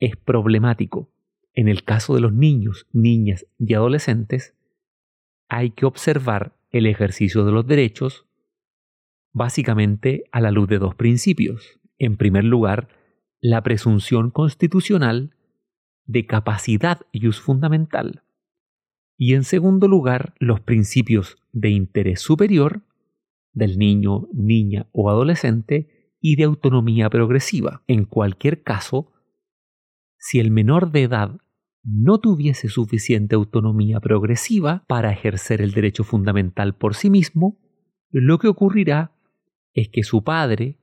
es 0.00 0.16
problemático 0.16 1.12
en 1.54 1.68
el 1.68 1.84
caso 1.84 2.14
de 2.14 2.20
los 2.20 2.32
niños, 2.32 2.86
niñas 2.92 3.46
y 3.58 3.74
adolescentes, 3.74 4.54
hay 5.48 5.70
que 5.70 5.84
observar 5.84 6.56
el 6.70 6.86
ejercicio 6.86 7.44
de 7.44 7.52
los 7.52 7.66
derechos 7.66 8.26
básicamente 9.34 10.24
a 10.32 10.40
la 10.40 10.50
luz 10.50 10.68
de 10.68 10.78
dos 10.78 10.94
principios. 10.94 11.78
En 11.98 12.16
primer 12.16 12.44
lugar, 12.44 12.88
la 13.42 13.62
presunción 13.62 14.30
constitucional 14.30 15.34
de 16.06 16.26
capacidad 16.26 17.00
y 17.10 17.26
uso 17.26 17.42
fundamental. 17.42 18.22
Y 19.18 19.34
en 19.34 19.42
segundo 19.42 19.88
lugar, 19.88 20.34
los 20.38 20.60
principios 20.60 21.36
de 21.52 21.70
interés 21.70 22.20
superior 22.20 22.82
del 23.52 23.78
niño, 23.78 24.28
niña 24.32 24.88
o 24.92 25.10
adolescente 25.10 26.14
y 26.20 26.36
de 26.36 26.44
autonomía 26.44 27.10
progresiva. 27.10 27.82
En 27.88 28.04
cualquier 28.04 28.62
caso, 28.62 29.12
si 30.18 30.38
el 30.38 30.52
menor 30.52 30.92
de 30.92 31.02
edad 31.02 31.40
no 31.82 32.20
tuviese 32.20 32.68
suficiente 32.68 33.34
autonomía 33.34 33.98
progresiva 33.98 34.84
para 34.86 35.12
ejercer 35.12 35.60
el 35.60 35.72
derecho 35.72 36.04
fundamental 36.04 36.76
por 36.76 36.94
sí 36.94 37.10
mismo, 37.10 37.58
lo 38.10 38.38
que 38.38 38.46
ocurrirá 38.46 39.16
es 39.74 39.88
que 39.88 40.04
su 40.04 40.22
padre 40.22 40.78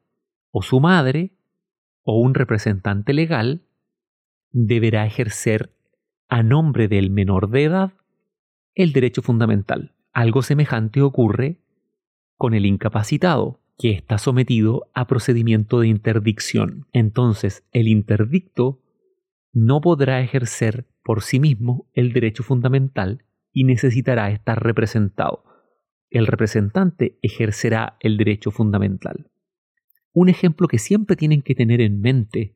o 0.52 0.62
su 0.62 0.82
madre 0.82 1.39
o 2.04 2.20
un 2.20 2.34
representante 2.34 3.14
legal 3.14 3.62
deberá 4.52 5.06
ejercer 5.06 5.72
a 6.28 6.44
nombre 6.44 6.88
del 6.88 7.10
menor 7.10 7.50
de 7.50 7.64
edad 7.66 7.94
el 8.76 8.94
derecho 8.94 9.22
fundamental. 9.22 9.94
Algo 10.14 10.42
semejante 10.42 11.02
ocurre 11.02 11.60
con 12.38 12.54
el 12.54 12.66
incapacitado, 12.66 13.60
que 13.78 13.92
está 13.92 14.18
sometido 14.18 14.90
a 14.94 15.08
procedimiento 15.08 15.80
de 15.80 15.88
interdicción. 15.88 16.86
Entonces, 16.92 17.64
el 17.72 17.88
interdicto 17.88 18.82
no 19.54 19.82
podrá 19.82 20.22
ejercer 20.22 20.86
por 21.04 21.22
sí 21.22 21.40
mismo 21.40 21.90
el 21.94 22.14
derecho 22.14 22.44
fundamental 22.44 23.24
y 23.52 23.64
necesitará 23.64 24.32
estar 24.32 24.62
representado. 24.62 25.44
El 26.10 26.28
representante 26.28 27.18
ejercerá 27.22 27.98
el 28.00 28.18
derecho 28.18 28.52
fundamental. 28.52 29.29
Un 30.14 30.30
ejemplo 30.30 30.68
que 30.68 30.80
siempre 30.80 31.16
tienen 31.16 31.42
que 31.42 31.56
tener 31.56 31.82
en 31.82 32.02
mente 32.02 32.56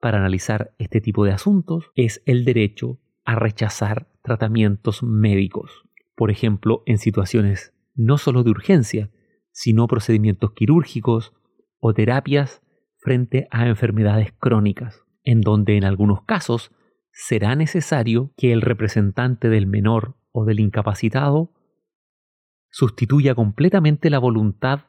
para 0.00 0.18
analizar 0.18 0.74
este 0.78 1.00
tipo 1.00 1.24
de 1.24 1.32
asuntos 1.32 1.90
es 1.94 2.22
el 2.26 2.44
derecho 2.44 3.00
a 3.24 3.36
rechazar 3.36 4.08
tratamientos 4.22 5.02
médicos. 5.02 5.84
Por 6.14 6.30
ejemplo, 6.30 6.82
en 6.86 6.98
situaciones 6.98 7.72
no 7.94 8.18
solo 8.18 8.42
de 8.42 8.50
urgencia, 8.50 9.10
sino 9.50 9.86
procedimientos 9.86 10.52
quirúrgicos 10.52 11.32
o 11.78 11.94
terapias 11.94 12.62
frente 12.98 13.46
a 13.50 13.66
enfermedades 13.66 14.32
crónicas, 14.38 15.04
en 15.22 15.40
donde 15.40 15.76
en 15.76 15.84
algunos 15.84 16.22
casos 16.22 16.70
será 17.12 17.54
necesario 17.54 18.32
que 18.36 18.52
el 18.52 18.60
representante 18.60 19.48
del 19.48 19.66
menor 19.66 20.16
o 20.32 20.44
del 20.44 20.60
incapacitado 20.60 21.52
sustituya 22.70 23.34
completamente 23.34 24.10
la 24.10 24.18
voluntad 24.18 24.86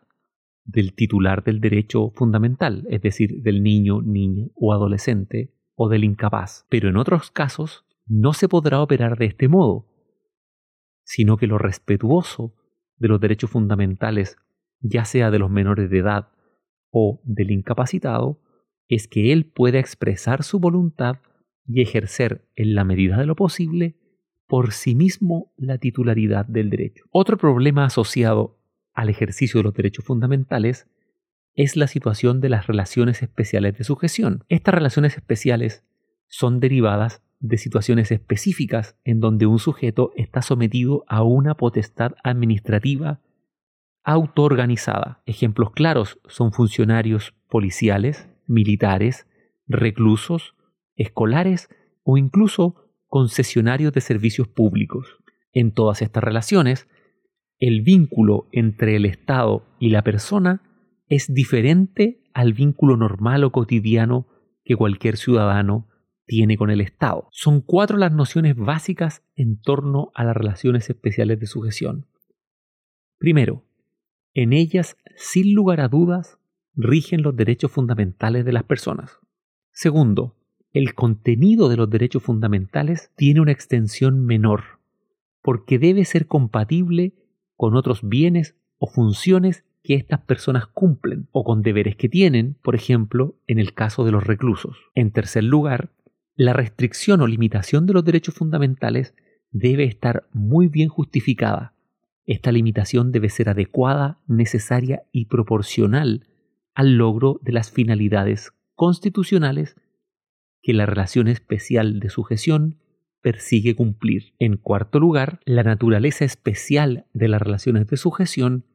del 0.66 0.94
titular 0.94 1.44
del 1.44 1.62
derecho 1.62 2.12
fundamental, 2.16 2.86
es 2.90 3.02
decir, 3.02 3.42
del 3.42 3.64
niño, 3.64 4.02
niña 4.02 4.48
o 4.56 4.74
adolescente 4.74 5.54
o 5.76 5.90
del 5.90 6.04
incapaz. 6.04 6.66
Pero 6.70 6.90
en 6.90 6.98
otros 6.98 7.32
casos 7.32 7.86
no 8.08 8.34
se 8.34 8.50
podrá 8.50 8.82
operar 8.82 9.18
de 9.18 9.26
este 9.26 9.48
modo, 9.48 9.88
sino 11.04 11.38
que 11.38 11.48
lo 11.48 11.58
respetuoso 11.58 12.56
de 12.98 13.08
los 13.08 13.20
derechos 13.20 13.52
fundamentales, 13.52 14.38
ya 14.80 15.06
sea 15.06 15.32
de 15.32 15.40
los 15.40 15.52
menores 15.52 15.90
de 15.90 16.00
edad 16.00 16.30
o 16.90 17.22
del 17.24 17.52
incapacitado, 17.52 18.42
es 18.88 19.08
que 19.08 19.32
él 19.32 19.46
pueda 19.46 19.80
expresar 19.80 20.44
su 20.44 20.60
voluntad 20.60 21.18
y 21.68 21.82
ejercer 21.82 22.48
en 22.56 22.76
la 22.76 22.84
medida 22.84 23.18
de 23.18 23.26
lo 23.26 23.36
posible 23.36 23.98
por 24.48 24.72
sí 24.72 24.96
mismo 24.96 25.54
la 25.58 25.78
titularidad 25.78 26.46
del 26.46 26.70
derecho. 26.70 27.06
Otro 27.12 27.38
problema 27.38 27.86
asociado 27.86 28.60
al 28.96 29.10
ejercicio 29.10 29.60
de 29.60 29.66
los 29.66 29.74
derechos 29.74 30.06
fundamentales 30.06 30.88
es 31.54 31.76
la 31.76 31.88
situación 31.88 32.42
de 32.42 32.50
las 32.50 32.68
relaciones 32.68 33.22
especiales 33.22 33.78
de 33.78 33.84
sujeción. 33.84 34.44
Estas 34.50 34.74
relaciones 34.74 35.16
especiales 35.16 35.84
son 36.28 36.60
derivadas 36.60 37.22
de 37.40 37.58
situaciones 37.58 38.12
específicas 38.12 38.98
en 39.04 39.20
donde 39.20 39.46
un 39.46 39.60
sujeto 39.60 40.12
está 40.16 40.42
sometido 40.42 41.06
a 41.08 41.24
una 41.24 41.56
potestad 41.56 42.14
administrativa 42.24 43.22
autoorganizada. 44.04 45.22
Ejemplos 45.26 45.72
claros 45.72 46.20
son 46.28 46.52
funcionarios 46.52 47.34
policiales, 47.50 48.30
militares, 48.48 49.28
reclusos, 49.68 50.56
escolares 50.96 51.70
o 52.04 52.18
incluso 52.18 52.90
concesionarios 53.08 53.94
de 53.94 54.02
servicios 54.02 54.48
públicos. 54.48 55.18
En 55.54 55.72
todas 55.72 56.02
estas 56.02 56.24
relaciones, 56.24 56.88
el 57.60 57.82
vínculo 57.82 58.48
entre 58.52 58.96
el 58.96 59.06
Estado 59.06 59.66
y 59.80 59.90
la 59.90 60.04
persona 60.04 60.62
es 61.08 61.34
diferente 61.34 62.22
al 62.34 62.54
vínculo 62.54 62.98
normal 62.98 63.44
o 63.44 63.52
cotidiano 63.52 64.28
que 64.64 64.76
cualquier 64.76 65.18
ciudadano 65.18 65.88
tiene 66.26 66.58
con 66.58 66.72
el 66.72 66.82
Estado. 66.82 67.28
Son 67.32 67.62
cuatro 67.62 67.98
las 67.98 68.12
nociones 68.12 68.56
básicas 68.56 69.24
en 69.36 69.62
torno 69.62 70.12
a 70.16 70.24
las 70.24 70.36
relaciones 70.36 70.90
especiales 70.90 71.40
de 71.40 71.46
sujeción. 71.46 72.08
Primero, 73.18 73.64
en 74.34 74.52
ellas, 74.52 74.98
sin 75.16 75.54
lugar 75.54 75.80
a 75.80 75.88
dudas, 75.88 76.40
rigen 76.74 77.22
los 77.22 77.36
derechos 77.36 77.72
fundamentales 77.72 78.44
de 78.44 78.52
las 78.52 78.64
personas. 78.64 79.20
Segundo, 79.72 80.36
el 80.74 80.94
contenido 80.94 81.70
de 81.70 81.78
los 81.78 81.90
derechos 81.90 82.24
fundamentales 82.24 83.12
tiene 83.16 83.40
una 83.40 83.54
extensión 83.54 84.26
menor, 84.26 84.80
porque 85.42 85.80
debe 85.80 86.04
ser 86.04 86.28
compatible 86.28 87.14
con 87.56 87.76
otros 87.76 88.08
bienes 88.08 88.56
o 88.78 88.88
funciones 88.88 89.66
que 89.84 89.94
estas 89.94 90.22
personas 90.22 90.68
cumplen 90.68 91.28
o 91.32 91.44
con 91.44 91.62
deberes 91.62 91.96
que 91.96 92.10
tienen, 92.10 92.58
por 92.64 92.76
ejemplo, 92.76 93.36
en 93.48 93.60
el 93.60 93.74
caso 93.74 94.04
de 94.04 94.12
los 94.12 94.24
reclusos. 94.24 94.78
En 94.96 95.12
tercer 95.12 95.44
lugar, 95.44 95.92
la 96.36 96.54
restricción 96.54 97.22
o 97.22 97.28
limitación 97.28 97.86
de 97.86 97.94
los 97.94 98.04
derechos 98.04 98.36
fundamentales 98.36 99.14
debe 99.52 99.86
estar 99.86 100.28
muy 100.34 100.68
bien 100.68 100.90
justificada. 100.90 101.74
Esta 102.26 102.52
limitación 102.52 103.12
debe 103.12 103.30
ser 103.30 103.50
adecuada, 103.50 104.20
necesaria 104.28 105.04
y 105.12 105.26
proporcional 105.26 106.28
al 106.74 106.98
logro 106.98 107.40
de 107.44 107.54
las 107.54 107.72
finalidades 107.72 108.52
constitucionales 108.74 109.76
que 110.62 110.74
la 110.74 110.86
relación 110.86 111.28
especial 111.28 112.00
de 112.00 112.10
sujeción 112.10 112.80
persigue 113.26 113.76
cumplir. 113.76 114.36
En 114.38 114.56
cuarto 114.56 115.00
lugar, 115.00 115.40
la 115.46 115.64
naturaleza 115.64 116.26
especial 116.26 117.08
de 117.12 117.28
las 117.28 117.42
relaciones 117.42 117.88
de 117.88 117.98
sujeción 117.98 118.66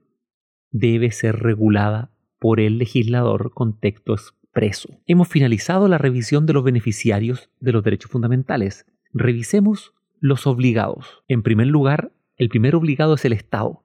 debe 0.73 1.13
ser 1.13 1.37
regulada 1.37 2.11
por 2.41 2.59
el 2.59 2.77
legislador 2.77 3.53
con 3.55 3.79
texto 3.79 4.13
expreso. 4.13 4.99
Hemos 5.07 5.29
finalizado 5.29 5.87
la 5.87 5.99
revisión 5.99 6.47
de 6.47 6.55
los 6.55 6.65
beneficiarios 6.65 7.49
de 7.61 7.71
los 7.71 7.85
derechos 7.85 8.11
fundamentales. 8.11 8.87
Revisemos 9.13 9.95
los 10.19 10.49
obligados. 10.49 11.23
En 11.29 11.45
primer 11.45 11.69
lugar, 11.69 12.11
el 12.35 12.49
primer 12.49 12.75
obligado 12.75 13.15
es 13.15 13.25
el 13.25 13.35
Estado. 13.35 13.85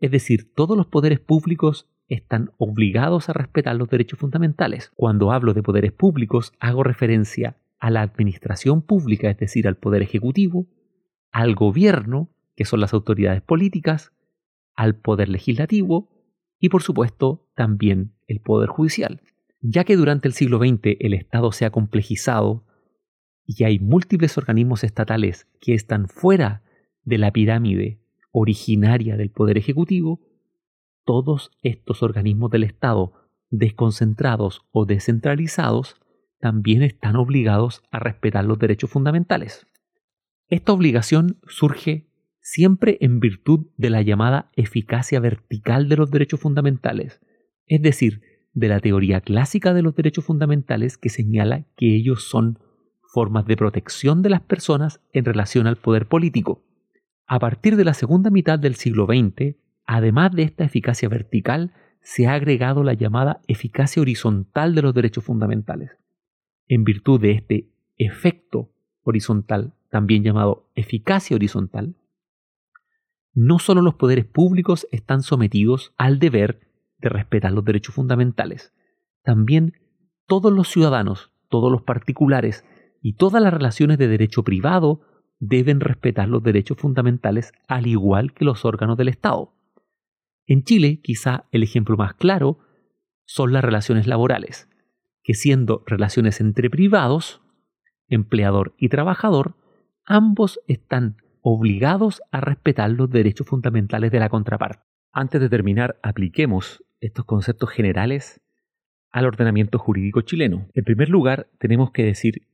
Es 0.00 0.10
decir, 0.10 0.52
todos 0.56 0.76
los 0.76 0.88
poderes 0.88 1.20
públicos 1.20 1.88
están 2.08 2.50
obligados 2.58 3.28
a 3.28 3.32
respetar 3.32 3.76
los 3.76 3.88
derechos 3.88 4.18
fundamentales. 4.18 4.90
Cuando 4.96 5.30
hablo 5.30 5.54
de 5.54 5.62
poderes 5.62 5.92
públicos, 5.92 6.52
hago 6.58 6.82
referencia 6.82 7.58
a 7.84 7.90
la 7.90 8.00
administración 8.00 8.80
pública, 8.80 9.28
es 9.28 9.36
decir, 9.36 9.68
al 9.68 9.76
poder 9.76 10.00
ejecutivo, 10.00 10.68
al 11.30 11.54
gobierno, 11.54 12.30
que 12.56 12.64
son 12.64 12.80
las 12.80 12.94
autoridades 12.94 13.42
políticas, 13.42 14.10
al 14.74 14.96
poder 14.96 15.28
legislativo 15.28 16.08
y, 16.58 16.70
por 16.70 16.82
supuesto, 16.82 17.46
también 17.54 18.14
el 18.26 18.40
poder 18.40 18.70
judicial. 18.70 19.20
Ya 19.60 19.84
que 19.84 19.96
durante 19.96 20.28
el 20.28 20.32
siglo 20.32 20.56
XX 20.56 20.96
el 20.98 21.12
Estado 21.12 21.52
se 21.52 21.66
ha 21.66 21.70
complejizado 21.72 22.64
y 23.44 23.64
hay 23.64 23.78
múltiples 23.78 24.38
organismos 24.38 24.82
estatales 24.82 25.46
que 25.60 25.74
están 25.74 26.08
fuera 26.08 26.62
de 27.02 27.18
la 27.18 27.32
pirámide 27.32 28.00
originaria 28.32 29.18
del 29.18 29.30
poder 29.30 29.58
ejecutivo, 29.58 30.22
todos 31.04 31.50
estos 31.60 32.02
organismos 32.02 32.50
del 32.50 32.64
Estado, 32.64 33.12
desconcentrados 33.50 34.62
o 34.72 34.86
descentralizados, 34.86 36.00
también 36.44 36.82
están 36.82 37.16
obligados 37.16 37.82
a 37.90 37.98
respetar 37.98 38.44
los 38.44 38.58
derechos 38.58 38.90
fundamentales. 38.90 39.66
Esta 40.50 40.74
obligación 40.74 41.38
surge 41.48 42.06
siempre 42.42 42.98
en 43.00 43.18
virtud 43.18 43.68
de 43.78 43.88
la 43.88 44.02
llamada 44.02 44.50
eficacia 44.54 45.20
vertical 45.20 45.88
de 45.88 45.96
los 45.96 46.10
derechos 46.10 46.40
fundamentales, 46.40 47.18
es 47.66 47.80
decir, 47.80 48.20
de 48.52 48.68
la 48.68 48.80
teoría 48.80 49.22
clásica 49.22 49.72
de 49.72 49.80
los 49.80 49.94
derechos 49.96 50.26
fundamentales 50.26 50.98
que 50.98 51.08
señala 51.08 51.64
que 51.78 51.96
ellos 51.96 52.28
son 52.28 52.58
formas 53.02 53.46
de 53.46 53.56
protección 53.56 54.20
de 54.20 54.28
las 54.28 54.42
personas 54.42 55.00
en 55.14 55.24
relación 55.24 55.66
al 55.66 55.76
poder 55.76 56.08
político. 56.08 56.62
A 57.26 57.38
partir 57.38 57.76
de 57.76 57.86
la 57.86 57.94
segunda 57.94 58.28
mitad 58.28 58.58
del 58.58 58.74
siglo 58.74 59.06
XX, 59.06 59.56
Además 59.86 60.32
de 60.32 60.42
esta 60.42 60.64
eficacia 60.64 61.08
vertical, 61.08 61.72
se 62.02 62.26
ha 62.26 62.34
agregado 62.34 62.82
la 62.82 62.94
llamada 62.94 63.40
eficacia 63.46 64.02
horizontal 64.02 64.74
de 64.74 64.82
los 64.82 64.94
derechos 64.94 65.24
fundamentales. 65.24 65.90
En 66.66 66.84
virtud 66.84 67.20
de 67.20 67.32
este 67.32 67.70
efecto 67.96 68.72
horizontal, 69.02 69.74
también 69.90 70.24
llamado 70.24 70.70
eficacia 70.74 71.36
horizontal, 71.36 71.96
no 73.32 73.58
solo 73.58 73.82
los 73.82 73.94
poderes 73.94 74.24
públicos 74.24 74.86
están 74.90 75.22
sometidos 75.22 75.92
al 75.96 76.18
deber 76.18 76.60
de 76.98 77.08
respetar 77.08 77.52
los 77.52 77.64
derechos 77.64 77.94
fundamentales, 77.94 78.72
también 79.22 79.74
todos 80.26 80.52
los 80.52 80.68
ciudadanos, 80.68 81.32
todos 81.48 81.70
los 81.70 81.82
particulares 81.82 82.64
y 83.02 83.14
todas 83.14 83.42
las 83.42 83.52
relaciones 83.52 83.98
de 83.98 84.08
derecho 84.08 84.42
privado 84.44 85.02
deben 85.38 85.80
respetar 85.80 86.28
los 86.28 86.42
derechos 86.42 86.78
fundamentales 86.78 87.52
al 87.68 87.86
igual 87.86 88.32
que 88.32 88.44
los 88.44 88.64
órganos 88.64 88.96
del 88.96 89.08
Estado. 89.08 89.52
En 90.46 90.62
Chile, 90.62 91.00
quizá 91.02 91.46
el 91.50 91.62
ejemplo 91.62 91.96
más 91.96 92.14
claro 92.14 92.58
son 93.26 93.52
las 93.52 93.64
relaciones 93.64 94.06
laborales, 94.06 94.68
que 95.24 95.34
siendo 95.34 95.82
relaciones 95.86 96.40
entre 96.40 96.70
privados, 96.70 97.42
empleador 98.08 98.74
y 98.78 98.90
trabajador, 98.90 99.56
ambos 100.04 100.60
están 100.68 101.16
obligados 101.40 102.22
a 102.30 102.40
respetar 102.40 102.90
los 102.90 103.10
derechos 103.10 103.46
fundamentales 103.46 104.12
de 104.12 104.20
la 104.20 104.28
contraparte. 104.28 104.84
Antes 105.12 105.40
de 105.40 105.48
terminar, 105.48 105.98
apliquemos 106.02 106.84
estos 107.00 107.24
conceptos 107.24 107.70
generales 107.70 108.40
al 109.10 109.26
ordenamiento 109.26 109.78
jurídico 109.78 110.20
chileno. 110.20 110.68
En 110.74 110.84
primer 110.84 111.08
lugar, 111.08 111.48
tenemos 111.58 111.90
que 111.90 112.04
decir 112.04 112.46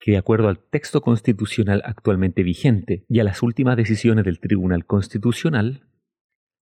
que 0.00 0.12
de 0.12 0.18
acuerdo 0.18 0.48
al 0.48 0.58
texto 0.58 1.00
constitucional 1.00 1.82
actualmente 1.84 2.42
vigente 2.42 3.04
y 3.08 3.20
a 3.20 3.24
las 3.24 3.42
últimas 3.42 3.76
decisiones 3.76 4.24
del 4.24 4.40
Tribunal 4.40 4.86
Constitucional, 4.86 5.86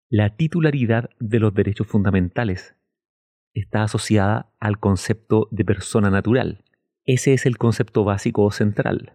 la 0.10 0.36
titularidad 0.36 1.10
de 1.20 1.40
los 1.40 1.54
derechos 1.54 1.88
fundamentales 1.88 2.76
está 3.56 3.84
asociada 3.84 4.52
al 4.60 4.80
concepto 4.80 5.48
de 5.50 5.66
persona 5.66 6.12
natural. 6.12 6.64
Ese 7.06 7.34
es 7.34 7.46
el 7.48 7.58
concepto 7.58 8.04
básico 8.04 8.44
o 8.44 8.52
central. 8.52 9.14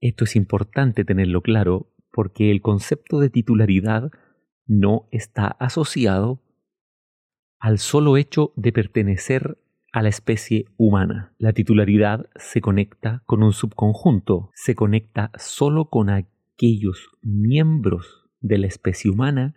Esto 0.00 0.24
es 0.24 0.36
importante 0.36 1.04
tenerlo 1.04 1.40
claro 1.40 1.92
porque 2.10 2.50
el 2.50 2.60
concepto 2.60 3.20
de 3.20 3.30
titularidad 3.30 4.10
no 4.66 5.08
está 5.12 5.46
asociado 5.46 6.42
al 7.58 7.78
solo 7.78 8.16
hecho 8.16 8.52
de 8.56 8.72
pertenecer 8.72 9.58
a 9.92 10.02
la 10.02 10.08
especie 10.08 10.66
humana. 10.76 11.34
La 11.38 11.52
titularidad 11.52 12.28
se 12.36 12.60
conecta 12.60 13.22
con 13.24 13.42
un 13.42 13.52
subconjunto, 13.52 14.50
se 14.54 14.74
conecta 14.74 15.30
solo 15.38 15.88
con 15.88 16.10
aquellos 16.10 17.08
miembros 17.22 18.26
de 18.40 18.58
la 18.58 18.66
especie 18.66 19.10
humana 19.10 19.54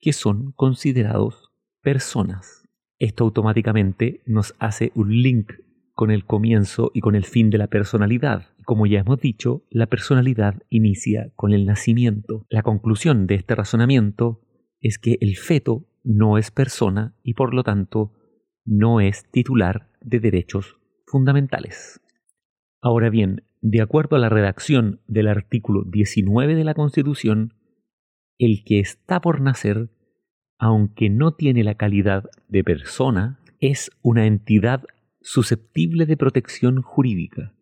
que 0.00 0.12
son 0.12 0.52
considerados 0.52 1.50
personas. 1.82 2.68
Esto 3.00 3.24
automáticamente 3.24 4.20
nos 4.26 4.54
hace 4.58 4.92
un 4.94 5.22
link 5.22 5.54
con 5.94 6.10
el 6.10 6.26
comienzo 6.26 6.90
y 6.92 7.00
con 7.00 7.14
el 7.14 7.24
fin 7.24 7.48
de 7.48 7.56
la 7.56 7.66
personalidad. 7.66 8.48
Como 8.66 8.86
ya 8.86 9.00
hemos 9.00 9.18
dicho, 9.18 9.64
la 9.70 9.86
personalidad 9.86 10.62
inicia 10.68 11.32
con 11.34 11.54
el 11.54 11.64
nacimiento. 11.64 12.46
La 12.50 12.62
conclusión 12.62 13.26
de 13.26 13.36
este 13.36 13.54
razonamiento 13.54 14.42
es 14.82 14.98
que 14.98 15.16
el 15.22 15.36
feto 15.36 15.86
no 16.04 16.36
es 16.36 16.50
persona 16.50 17.16
y 17.22 17.32
por 17.32 17.54
lo 17.54 17.64
tanto 17.64 18.12
no 18.66 19.00
es 19.00 19.24
titular 19.30 19.88
de 20.02 20.20
derechos 20.20 20.78
fundamentales. 21.06 22.02
Ahora 22.82 23.08
bien, 23.08 23.44
de 23.62 23.80
acuerdo 23.80 24.16
a 24.16 24.18
la 24.18 24.28
redacción 24.28 25.00
del 25.06 25.28
artículo 25.28 25.84
19 25.84 26.54
de 26.54 26.64
la 26.64 26.74
Constitución, 26.74 27.54
el 28.38 28.62
que 28.62 28.80
está 28.80 29.22
por 29.22 29.40
nacer, 29.40 29.88
aunque 30.60 31.08
no 31.08 31.32
tiene 31.32 31.64
la 31.64 31.74
calidad 31.74 32.30
de 32.48 32.62
persona, 32.62 33.40
es 33.60 33.90
una 34.02 34.26
entidad 34.26 34.84
susceptible 35.22 36.04
de 36.04 36.18
protección 36.18 36.82
jurídica, 36.82 37.54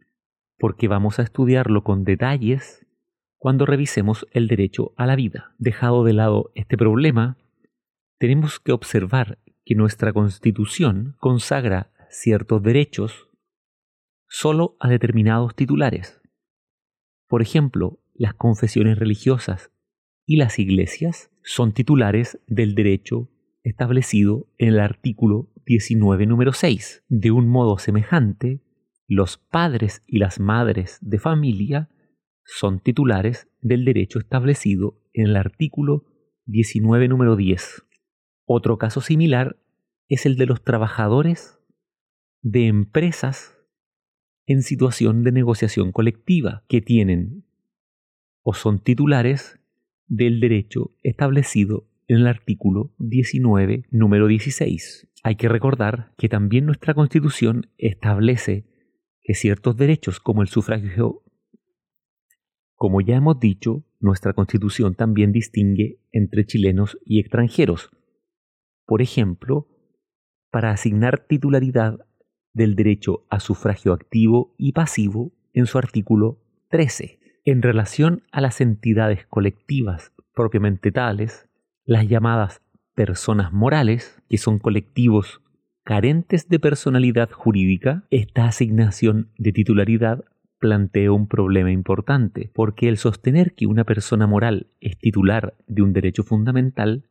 porque 0.58 0.88
vamos 0.88 1.20
a 1.20 1.22
estudiarlo 1.22 1.84
con 1.84 2.02
detalles 2.02 2.84
cuando 3.36 3.66
revisemos 3.66 4.26
el 4.32 4.48
derecho 4.48 4.94
a 4.96 5.06
la 5.06 5.14
vida. 5.14 5.54
Dejado 5.58 6.02
de 6.02 6.12
lado 6.12 6.50
este 6.56 6.76
problema, 6.76 7.38
tenemos 8.18 8.58
que 8.58 8.72
observar 8.72 9.38
que 9.64 9.76
nuestra 9.76 10.12
Constitución 10.12 11.14
consagra 11.20 11.92
ciertos 12.10 12.60
derechos 12.64 13.28
solo 14.26 14.76
a 14.80 14.88
determinados 14.88 15.54
titulares. 15.54 16.20
Por 17.28 17.42
ejemplo, 17.42 18.00
las 18.14 18.34
confesiones 18.34 18.98
religiosas 18.98 19.70
y 20.28 20.36
las 20.36 20.58
iglesias 20.58 21.30
son 21.42 21.72
titulares 21.72 22.38
del 22.46 22.74
derecho 22.74 23.30
establecido 23.62 24.46
en 24.58 24.68
el 24.68 24.80
artículo 24.80 25.50
19 25.64 26.26
número 26.26 26.52
6. 26.52 27.02
De 27.08 27.30
un 27.30 27.48
modo 27.48 27.78
semejante, 27.78 28.60
los 29.06 29.38
padres 29.38 30.02
y 30.06 30.18
las 30.18 30.38
madres 30.38 30.98
de 31.00 31.18
familia 31.18 31.88
son 32.44 32.78
titulares 32.78 33.48
del 33.62 33.86
derecho 33.86 34.18
establecido 34.18 35.00
en 35.14 35.28
el 35.28 35.36
artículo 35.36 36.04
19 36.44 37.08
número 37.08 37.34
10. 37.34 37.84
Otro 38.44 38.76
caso 38.76 39.00
similar 39.00 39.58
es 40.08 40.26
el 40.26 40.36
de 40.36 40.44
los 40.44 40.62
trabajadores 40.62 41.58
de 42.42 42.66
empresas 42.66 43.56
en 44.44 44.60
situación 44.60 45.22
de 45.22 45.32
negociación 45.32 45.90
colectiva 45.90 46.66
que 46.68 46.82
tienen 46.82 47.46
o 48.42 48.52
son 48.52 48.78
titulares 48.78 49.57
del 50.08 50.40
derecho 50.40 50.96
establecido 51.02 51.88
en 52.08 52.18
el 52.18 52.26
artículo 52.26 52.94
19, 52.98 53.84
número 53.90 54.26
16. 54.26 55.08
Hay 55.22 55.36
que 55.36 55.48
recordar 55.48 56.14
que 56.16 56.28
también 56.28 56.66
nuestra 56.66 56.94
Constitución 56.94 57.70
establece 57.76 58.66
que 59.22 59.34
ciertos 59.34 59.76
derechos 59.76 60.20
como 60.20 60.42
el 60.42 60.48
sufragio, 60.48 61.22
como 62.74 63.00
ya 63.00 63.16
hemos 63.16 63.38
dicho, 63.38 63.84
nuestra 64.00 64.32
Constitución 64.32 64.94
también 64.94 65.32
distingue 65.32 66.00
entre 66.12 66.46
chilenos 66.46 66.98
y 67.04 67.20
extranjeros. 67.20 67.90
Por 68.86 69.02
ejemplo, 69.02 69.68
para 70.50 70.70
asignar 70.70 71.26
titularidad 71.26 71.98
del 72.54 72.74
derecho 72.74 73.26
a 73.28 73.40
sufragio 73.40 73.92
activo 73.92 74.54
y 74.56 74.72
pasivo 74.72 75.32
en 75.52 75.66
su 75.66 75.76
artículo 75.76 76.40
13. 76.70 77.17
En 77.50 77.62
relación 77.62 78.24
a 78.30 78.42
las 78.42 78.60
entidades 78.60 79.24
colectivas 79.24 80.12
propiamente 80.34 80.92
tales, 80.92 81.48
las 81.86 82.06
llamadas 82.06 82.60
personas 82.94 83.54
morales, 83.54 84.20
que 84.28 84.36
son 84.36 84.58
colectivos 84.58 85.40
carentes 85.82 86.50
de 86.50 86.58
personalidad 86.58 87.30
jurídica, 87.30 88.04
esta 88.10 88.44
asignación 88.44 89.30
de 89.38 89.52
titularidad 89.52 90.26
plantea 90.58 91.10
un 91.10 91.26
problema 91.26 91.72
importante, 91.72 92.50
porque 92.52 92.86
el 92.86 92.98
sostener 92.98 93.54
que 93.54 93.66
una 93.66 93.84
persona 93.84 94.26
moral 94.26 94.66
es 94.82 94.98
titular 94.98 95.56
de 95.66 95.80
un 95.80 95.94
derecho 95.94 96.24
fundamental 96.24 97.06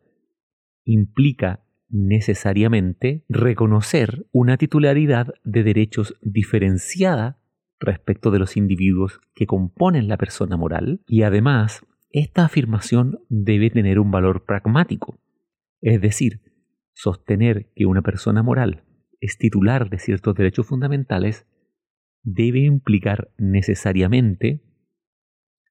implica 0.85 1.63
necesariamente 1.89 3.23
reconocer 3.27 4.27
una 4.31 4.57
titularidad 4.57 5.33
de 5.43 5.63
derechos 5.63 6.13
diferenciada 6.21 7.36
respecto 7.79 8.31
de 8.31 8.39
los 8.39 8.57
individuos 8.57 9.19
que 9.35 9.45
componen 9.45 10.07
la 10.07 10.17
persona 10.17 10.57
moral 10.57 11.01
y 11.07 11.23
además 11.23 11.85
esta 12.11 12.45
afirmación 12.45 13.19
debe 13.29 13.69
tener 13.69 13.99
un 13.99 14.11
valor 14.11 14.45
pragmático, 14.45 15.19
es 15.81 16.01
decir, 16.01 16.41
sostener 16.93 17.71
que 17.75 17.85
una 17.85 18.01
persona 18.01 18.41
moral 18.41 18.83
es 19.21 19.37
titular 19.37 19.89
de 19.89 19.99
ciertos 19.99 20.35
derechos 20.35 20.67
fundamentales 20.67 21.45
debe 22.23 22.59
implicar 22.59 23.31
necesariamente 23.37 24.61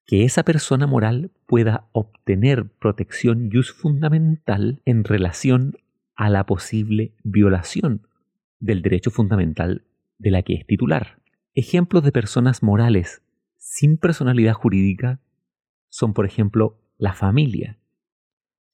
que 0.07 0.25
esa 0.25 0.45
persona 0.45 0.87
moral 0.87 1.33
pueda 1.47 1.88
obtener 1.92 2.71
protección 2.79 3.51
jus 3.53 3.73
fundamental 3.73 4.81
en 4.85 5.05
relación 5.05 5.77
a 6.14 6.31
la 6.31 6.47
posible 6.47 7.12
violación 7.25 8.07
del 8.61 8.83
derecho 8.83 9.11
fundamental 9.11 9.85
de 10.19 10.31
la 10.31 10.42
que 10.42 10.55
es 10.55 10.66
titular. 10.66 11.21
Ejemplos 11.59 12.05
de 12.05 12.12
personas 12.12 12.62
morales 12.62 13.23
sin 13.57 13.97
personalidad 13.97 14.53
jurídica 14.53 15.23
son, 15.88 16.12
por 16.12 16.27
ejemplo, 16.27 16.79
la 16.99 17.14
familia. 17.14 17.81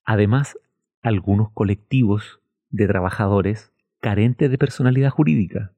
Además, 0.04 0.58
algunos 1.00 1.52
colectivos 1.52 2.40
de 2.70 2.88
trabajadores 2.88 3.72
carentes 4.00 4.50
de 4.50 4.58
personalidad 4.58 5.10
jurídica, 5.10 5.76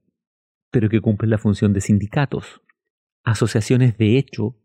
pero 0.71 0.89
que 0.89 0.99
cumplen 0.99 1.29
la 1.29 1.37
función 1.37 1.73
de 1.73 1.81
sindicatos. 1.81 2.63
Asociaciones 3.23 3.99
de 3.99 4.17
hecho 4.17 4.57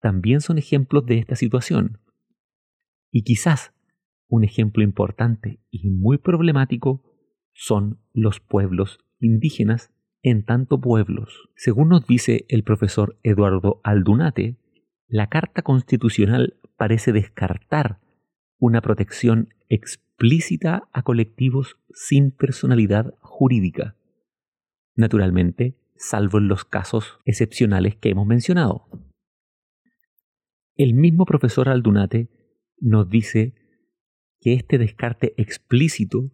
también 0.00 0.40
son 0.40 0.58
ejemplos 0.58 1.06
de 1.06 1.18
esta 1.18 1.36
situación. 1.36 2.00
Y 3.12 3.22
quizás 3.22 3.72
un 4.26 4.42
ejemplo 4.42 4.82
importante 4.82 5.60
y 5.70 5.88
muy 5.88 6.18
problemático 6.18 7.04
son 7.52 8.00
los 8.12 8.40
pueblos 8.40 8.98
indígenas 9.20 9.92
en 10.22 10.44
tanto 10.44 10.80
pueblos. 10.80 11.48
Según 11.56 11.88
nos 11.88 12.06
dice 12.06 12.44
el 12.48 12.62
profesor 12.62 13.18
Eduardo 13.22 13.80
Aldunate, 13.84 14.56
la 15.08 15.28
Carta 15.28 15.62
Constitucional 15.62 16.58
parece 16.76 17.12
descartar 17.12 18.00
una 18.58 18.80
protección 18.80 19.54
explícita 19.68 20.88
a 20.92 21.02
colectivos 21.02 21.78
sin 21.92 22.30
personalidad 22.30 23.14
jurídica. 23.20 23.96
Naturalmente, 24.94 25.76
salvo 25.96 26.38
en 26.38 26.48
los 26.48 26.64
casos 26.64 27.18
excepcionales 27.24 27.96
que 27.96 28.10
hemos 28.10 28.26
mencionado. 28.26 28.86
El 30.76 30.94
mismo 30.94 31.26
profesor 31.26 31.68
Aldunate 31.68 32.28
nos 32.78 33.08
dice 33.08 33.54
que 34.40 34.54
este 34.54 34.78
descarte 34.78 35.34
explícito 35.36 36.30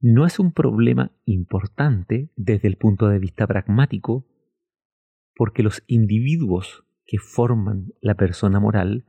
no 0.00 0.26
es 0.26 0.38
un 0.38 0.52
problema 0.52 1.12
importante 1.24 2.30
desde 2.36 2.68
el 2.68 2.76
punto 2.76 3.08
de 3.08 3.18
vista 3.18 3.46
pragmático, 3.46 4.26
porque 5.34 5.62
los 5.62 5.82
individuos 5.86 6.84
que 7.04 7.18
forman 7.18 7.92
la 8.00 8.14
persona 8.14 8.60
moral 8.60 9.04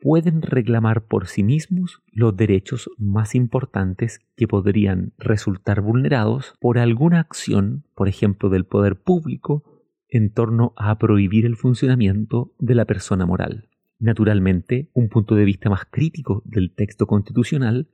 pueden 0.00 0.42
reclamar 0.42 1.06
por 1.06 1.26
sí 1.26 1.42
mismos 1.42 2.02
los 2.12 2.36
derechos 2.36 2.90
más 2.98 3.34
importantes 3.34 4.20
que 4.36 4.46
podrían 4.46 5.12
resultar 5.18 5.80
vulnerados 5.80 6.54
por 6.60 6.78
alguna 6.78 7.20
acción, 7.20 7.84
por 7.94 8.08
ejemplo, 8.08 8.48
del 8.48 8.64
poder 8.64 8.96
público, 8.96 9.64
en 10.08 10.32
torno 10.32 10.72
a 10.76 10.98
prohibir 10.98 11.44
el 11.44 11.56
funcionamiento 11.56 12.54
de 12.58 12.74
la 12.74 12.84
persona 12.84 13.26
moral. 13.26 13.68
Naturalmente, 13.98 14.90
un 14.94 15.08
punto 15.08 15.34
de 15.34 15.44
vista 15.44 15.68
más 15.68 15.84
crítico 15.90 16.42
del 16.46 16.72
texto 16.72 17.06
constitucional 17.06 17.88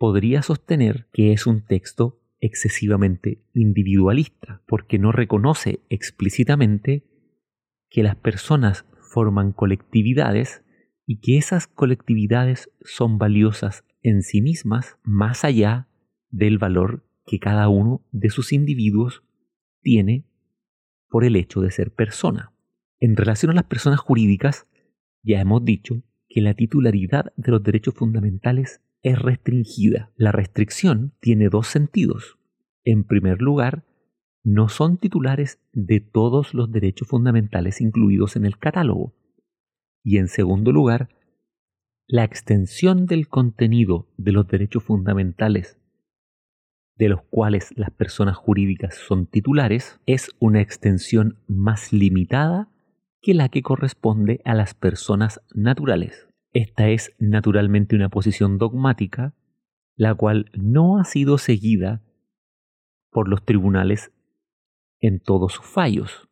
podría 0.00 0.40
sostener 0.40 1.08
que 1.12 1.34
es 1.34 1.46
un 1.46 1.62
texto 1.62 2.22
excesivamente 2.40 3.44
individualista, 3.52 4.62
porque 4.66 4.98
no 4.98 5.12
reconoce 5.12 5.80
explícitamente 5.90 7.04
que 7.90 8.02
las 8.02 8.16
personas 8.16 8.86
forman 9.12 9.52
colectividades 9.52 10.64
y 11.04 11.20
que 11.20 11.36
esas 11.36 11.66
colectividades 11.66 12.72
son 12.80 13.18
valiosas 13.18 13.84
en 14.00 14.22
sí 14.22 14.40
mismas 14.40 14.96
más 15.02 15.44
allá 15.44 15.86
del 16.30 16.56
valor 16.56 17.04
que 17.26 17.38
cada 17.38 17.68
uno 17.68 18.02
de 18.10 18.30
sus 18.30 18.54
individuos 18.54 19.22
tiene 19.82 20.24
por 21.10 21.24
el 21.26 21.36
hecho 21.36 21.60
de 21.60 21.72
ser 21.72 21.92
persona. 21.92 22.54
En 23.00 23.16
relación 23.16 23.50
a 23.50 23.54
las 23.54 23.64
personas 23.64 24.00
jurídicas, 24.00 24.66
ya 25.22 25.42
hemos 25.42 25.62
dicho 25.62 26.02
que 26.26 26.40
la 26.40 26.54
titularidad 26.54 27.34
de 27.36 27.52
los 27.52 27.62
derechos 27.62 27.92
fundamentales 27.92 28.80
es 29.02 29.18
restringida. 29.18 30.12
La 30.16 30.32
restricción 30.32 31.14
tiene 31.20 31.48
dos 31.48 31.66
sentidos. 31.66 32.38
En 32.84 33.04
primer 33.04 33.40
lugar, 33.40 33.84
no 34.42 34.68
son 34.68 34.98
titulares 34.98 35.60
de 35.72 36.00
todos 36.00 36.54
los 36.54 36.70
derechos 36.70 37.08
fundamentales 37.08 37.80
incluidos 37.80 38.36
en 38.36 38.46
el 38.46 38.58
catálogo. 38.58 39.14
Y 40.02 40.18
en 40.18 40.28
segundo 40.28 40.72
lugar, 40.72 41.10
la 42.06 42.24
extensión 42.24 43.06
del 43.06 43.28
contenido 43.28 44.08
de 44.16 44.32
los 44.32 44.48
derechos 44.48 44.82
fundamentales 44.82 45.80
de 47.00 47.08
los 47.08 47.22
cuales 47.22 47.72
las 47.76 47.90
personas 47.90 48.36
jurídicas 48.36 48.94
son 48.94 49.26
titulares 49.26 49.98
es 50.04 50.32
una 50.38 50.60
extensión 50.60 51.38
más 51.48 51.94
limitada 51.94 52.68
que 53.22 53.32
la 53.32 53.48
que 53.48 53.62
corresponde 53.62 54.42
a 54.44 54.54
las 54.54 54.74
personas 54.74 55.40
naturales. 55.54 56.29
Esta 56.52 56.88
es 56.88 57.14
naturalmente 57.18 57.94
una 57.94 58.08
posición 58.08 58.58
dogmática, 58.58 59.34
la 59.94 60.14
cual 60.14 60.50
no 60.54 60.98
ha 60.98 61.04
sido 61.04 61.38
seguida 61.38 62.02
por 63.10 63.28
los 63.28 63.44
tribunales 63.44 64.12
en 65.00 65.20
todos 65.20 65.52
sus 65.52 65.66
fallos. 65.66 66.28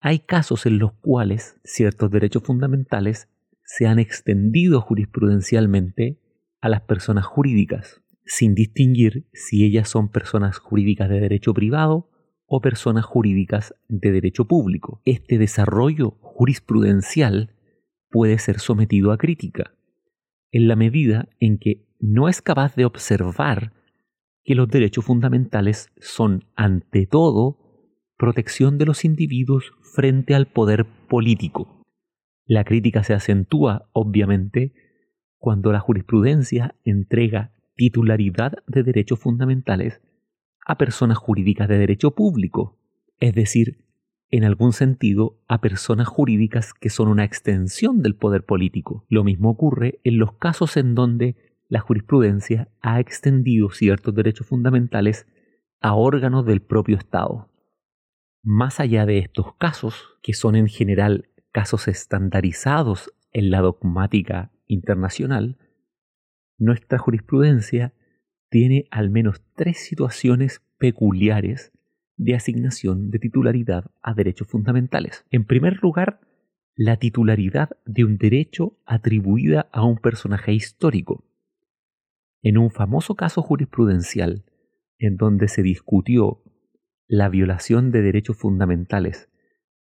Hay 0.00 0.20
casos 0.20 0.66
en 0.66 0.78
los 0.78 0.92
cuales 0.94 1.60
ciertos 1.64 2.10
derechos 2.10 2.44
fundamentales 2.44 3.28
se 3.62 3.86
han 3.86 3.98
extendido 3.98 4.80
jurisprudencialmente 4.80 6.20
a 6.60 6.68
las 6.68 6.82
personas 6.82 7.26
jurídicas, 7.26 8.02
sin 8.24 8.54
distinguir 8.54 9.28
si 9.32 9.64
ellas 9.64 9.88
son 9.88 10.10
personas 10.10 10.58
jurídicas 10.58 11.08
de 11.08 11.20
derecho 11.20 11.52
privado 11.52 12.10
o 12.46 12.60
personas 12.60 13.04
jurídicas 13.04 13.74
de 13.88 14.12
derecho 14.12 14.46
público. 14.46 15.02
Este 15.04 15.38
desarrollo 15.38 16.12
jurisprudencial 16.20 17.55
puede 18.10 18.38
ser 18.38 18.60
sometido 18.60 19.12
a 19.12 19.18
crítica, 19.18 19.74
en 20.50 20.68
la 20.68 20.76
medida 20.76 21.28
en 21.40 21.58
que 21.58 21.86
no 21.98 22.28
es 22.28 22.42
capaz 22.42 22.74
de 22.76 22.84
observar 22.84 23.72
que 24.44 24.54
los 24.54 24.68
derechos 24.68 25.04
fundamentales 25.04 25.90
son, 25.98 26.44
ante 26.54 27.06
todo, 27.06 27.58
protección 28.16 28.78
de 28.78 28.86
los 28.86 29.04
individuos 29.04 29.72
frente 29.94 30.34
al 30.34 30.46
poder 30.46 30.86
político. 31.08 31.82
La 32.44 32.64
crítica 32.64 33.02
se 33.02 33.12
acentúa, 33.12 33.90
obviamente, 33.92 34.72
cuando 35.38 35.72
la 35.72 35.80
jurisprudencia 35.80 36.76
entrega 36.84 37.52
titularidad 37.74 38.52
de 38.66 38.82
derechos 38.82 39.18
fundamentales 39.18 40.00
a 40.64 40.78
personas 40.78 41.18
jurídicas 41.18 41.68
de 41.68 41.78
derecho 41.78 42.12
público, 42.12 42.78
es 43.20 43.34
decir, 43.34 43.85
en 44.30 44.44
algún 44.44 44.72
sentido 44.72 45.38
a 45.48 45.60
personas 45.60 46.08
jurídicas 46.08 46.74
que 46.74 46.90
son 46.90 47.08
una 47.08 47.24
extensión 47.24 48.02
del 48.02 48.16
poder 48.16 48.44
político. 48.44 49.04
Lo 49.08 49.24
mismo 49.24 49.50
ocurre 49.50 50.00
en 50.04 50.18
los 50.18 50.32
casos 50.32 50.76
en 50.76 50.94
donde 50.94 51.36
la 51.68 51.80
jurisprudencia 51.80 52.68
ha 52.80 53.00
extendido 53.00 53.70
ciertos 53.70 54.14
derechos 54.14 54.46
fundamentales 54.46 55.26
a 55.80 55.94
órganos 55.94 56.44
del 56.46 56.62
propio 56.62 56.96
Estado. 56.96 57.50
Más 58.42 58.80
allá 58.80 59.06
de 59.06 59.18
estos 59.18 59.54
casos, 59.56 60.18
que 60.22 60.32
son 60.32 60.56
en 60.56 60.68
general 60.68 61.28
casos 61.52 61.88
estandarizados 61.88 63.12
en 63.32 63.50
la 63.50 63.60
dogmática 63.60 64.52
internacional, 64.66 65.58
nuestra 66.58 66.98
jurisprudencia 66.98 67.92
tiene 68.48 68.86
al 68.90 69.10
menos 69.10 69.42
tres 69.54 69.84
situaciones 69.84 70.62
peculiares 70.78 71.72
de 72.16 72.34
asignación 72.34 73.10
de 73.10 73.18
titularidad 73.18 73.90
a 74.02 74.14
derechos 74.14 74.48
fundamentales. 74.48 75.24
En 75.30 75.44
primer 75.44 75.78
lugar, 75.82 76.20
la 76.74 76.98
titularidad 76.98 77.70
de 77.86 78.04
un 78.04 78.18
derecho 78.18 78.78
atribuida 78.84 79.68
a 79.72 79.84
un 79.84 79.98
personaje 79.98 80.52
histórico. 80.52 81.24
En 82.42 82.58
un 82.58 82.70
famoso 82.70 83.14
caso 83.14 83.42
jurisprudencial, 83.42 84.44
en 84.98 85.16
donde 85.16 85.48
se 85.48 85.62
discutió 85.62 86.42
la 87.06 87.28
violación 87.28 87.90
de 87.90 88.02
derechos 88.02 88.36
fundamentales 88.36 89.28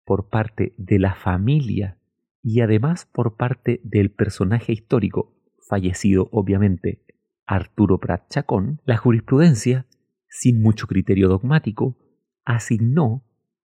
por 0.05 0.29
parte 0.29 0.73
de 0.77 0.99
la 0.99 1.15
familia 1.15 1.99
y 2.41 2.61
además 2.61 3.05
por 3.05 3.37
parte 3.37 3.79
del 3.83 4.11
personaje 4.11 4.73
histórico, 4.73 5.33
fallecido 5.67 6.29
obviamente 6.31 7.05
Arturo 7.45 7.99
Prat 7.99 8.29
Chacón, 8.29 8.81
la 8.85 8.97
jurisprudencia, 8.97 9.87
sin 10.27 10.61
mucho 10.61 10.87
criterio 10.87 11.27
dogmático, 11.27 11.97
asignó 12.45 13.23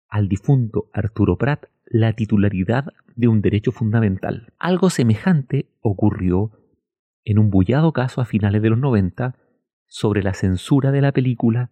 al 0.08 0.28
difunto 0.28 0.90
Arturo 0.94 1.38
Prat 1.38 1.66
la 1.86 2.14
titularidad 2.14 2.86
de 3.16 3.28
un 3.28 3.42
derecho 3.42 3.72
fundamental. 3.72 4.54
Algo 4.58 4.90
semejante 4.90 5.70
ocurrió 5.82 6.52
en 7.24 7.40
un 7.40 7.50
bullado 7.50 7.94
caso 7.94 8.22
a 8.22 8.26
finales 8.26 8.62
de 8.62 8.70
los 8.70 8.80
90 8.80 9.36
sobre 9.88 10.24
la 10.24 10.34
censura 10.34 10.92
de 10.92 11.02
la 11.02 11.12
película 11.12 11.72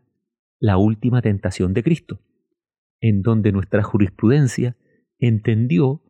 La 0.60 0.78
Última 0.78 1.22
Tentación 1.22 1.74
de 1.74 1.84
Cristo, 1.84 2.20
en 3.00 3.22
donde 3.22 3.52
nuestra 3.52 3.82
jurisprudencia 3.82 4.76
entendió 5.20 6.04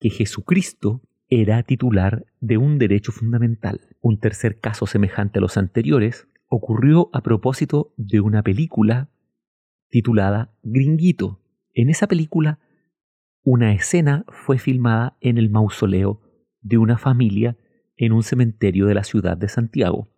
que 0.00 0.10
Jesucristo 0.10 1.02
era 1.28 1.62
titular 1.62 2.26
de 2.40 2.58
un 2.58 2.78
derecho 2.78 3.12
fundamental. 3.12 3.80
Un 4.00 4.18
tercer 4.18 4.60
caso 4.60 4.86
semejante 4.86 5.38
a 5.38 5.42
los 5.42 5.56
anteriores 5.56 6.28
ocurrió 6.48 7.08
a 7.12 7.22
propósito 7.22 7.94
de 7.96 8.20
una 8.20 8.42
película 8.42 9.08
titulada 9.92 10.56
Gringuito. 10.62 11.44
En 11.74 11.90
esa 11.90 12.08
película, 12.08 12.58
una 13.44 13.74
escena 13.74 14.24
fue 14.28 14.58
filmada 14.58 15.18
en 15.20 15.36
el 15.36 15.50
mausoleo 15.50 16.22
de 16.62 16.78
una 16.78 16.96
familia 16.96 17.58
en 17.96 18.12
un 18.12 18.22
cementerio 18.22 18.86
de 18.86 18.94
la 18.94 19.04
ciudad 19.04 19.36
de 19.36 19.48
Santiago. 19.48 20.08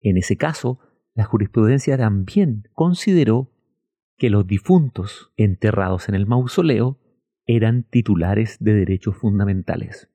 En 0.00 0.16
ese 0.16 0.36
caso, 0.36 0.78
la 1.14 1.24
jurisprudencia 1.24 1.98
también 1.98 2.68
consideró 2.72 3.52
que 4.16 4.30
los 4.30 4.46
difuntos 4.46 5.32
enterrados 5.36 6.08
en 6.08 6.14
el 6.14 6.26
mausoleo 6.26 7.00
eran 7.46 7.82
titulares 7.82 8.58
de 8.60 8.74
derechos 8.74 9.16
fundamentales. 9.16 10.08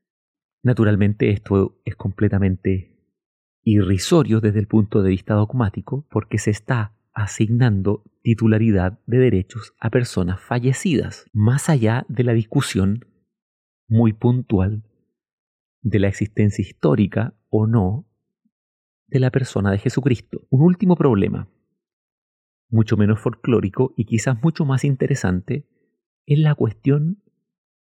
Naturalmente 0.61 1.31
esto 1.31 1.81
es 1.83 1.97
completamente 1.97 2.97
irrisorio 3.61 4.39
desde 4.39 4.59
el 4.59 4.67
punto 4.67 5.01
de 5.01 5.09
vista 5.09 5.33
dogmático 5.33 6.07
porque 6.09 6.37
se 6.37 6.51
está 6.51 6.95
asignando 7.13 8.03
titularidad 8.21 8.99
de 9.05 9.19
derechos 9.19 9.73
a 9.79 9.89
personas 9.89 10.41
fallecidas, 10.41 11.25
más 11.33 11.69
allá 11.69 12.05
de 12.09 12.23
la 12.23 12.33
discusión 12.33 13.05
muy 13.87 14.13
puntual 14.13 14.83
de 15.81 15.99
la 15.99 16.07
existencia 16.07 16.61
histórica 16.61 17.35
o 17.49 17.67
no 17.67 18.07
de 19.07 19.19
la 19.19 19.29
persona 19.29 19.71
de 19.71 19.77
Jesucristo. 19.77 20.47
Un 20.49 20.61
último 20.61 20.95
problema, 20.95 21.49
mucho 22.69 22.97
menos 22.97 23.19
folclórico 23.19 23.93
y 23.95 24.05
quizás 24.05 24.41
mucho 24.41 24.65
más 24.65 24.83
interesante, 24.83 25.67
es 26.25 26.39
la 26.39 26.55
cuestión 26.55 27.21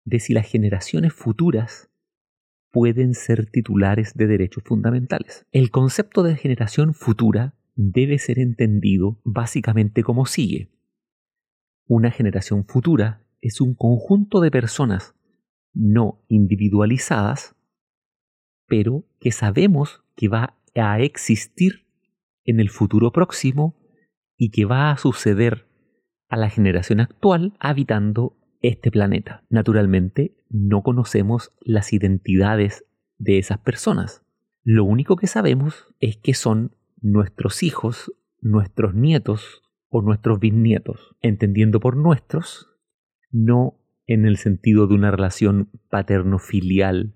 de 0.06 0.20
si 0.20 0.34
las 0.34 0.48
generaciones 0.48 1.14
futuras 1.14 1.90
pueden 2.72 3.16
ser 3.16 3.48
titulares 3.48 4.14
de 4.14 4.28
derechos 4.28 4.64
fundamentales. 4.64 5.46
El 5.52 5.72
concepto 5.72 6.24
de 6.24 6.36
generación 6.36 6.94
futura 6.94 7.59
debe 7.82 8.18
ser 8.18 8.40
entendido 8.40 9.22
básicamente 9.24 10.04
como 10.04 10.26
sigue. 10.26 10.70
Una 11.88 12.12
generación 12.12 12.66
futura 12.66 13.26
es 13.40 13.62
un 13.62 13.74
conjunto 13.74 14.42
de 14.42 14.52
personas 14.52 15.16
no 15.74 16.22
individualizadas, 16.28 17.56
pero 18.68 19.06
que 19.22 19.32
sabemos 19.32 20.04
que 20.18 20.28
va 20.28 20.60
a 20.76 21.00
existir 21.00 21.88
en 22.44 22.60
el 22.60 22.70
futuro 22.70 23.14
próximo 23.14 23.80
y 24.36 24.52
que 24.52 24.66
va 24.66 24.92
a 24.92 24.98
suceder 24.98 25.66
a 26.28 26.36
la 26.36 26.50
generación 26.50 27.00
actual 27.00 27.54
habitando 27.60 28.36
este 28.62 28.92
planeta. 28.92 29.46
Naturalmente, 29.50 30.36
no 30.50 30.84
conocemos 30.84 31.54
las 31.62 31.94
identidades 31.94 32.84
de 33.18 33.38
esas 33.38 33.60
personas. 33.60 34.26
Lo 34.64 34.84
único 34.84 35.16
que 35.16 35.28
sabemos 35.28 35.88
es 36.02 36.18
que 36.18 36.34
son 36.34 36.76
nuestros 37.02 37.64
hijos, 37.64 38.12
nuestros 38.42 38.94
nietos 38.94 39.62
o 39.90 40.02
nuestros 40.02 40.40
bisnietos, 40.40 41.16
entendiendo 41.22 41.80
por 41.80 41.98
nuestros, 41.98 42.68
no 43.32 43.80
en 44.06 44.26
el 44.26 44.38
sentido 44.38 44.88
de 44.88 44.96
una 44.96 45.12
relación 45.12 45.70
paterno-filial 45.90 47.16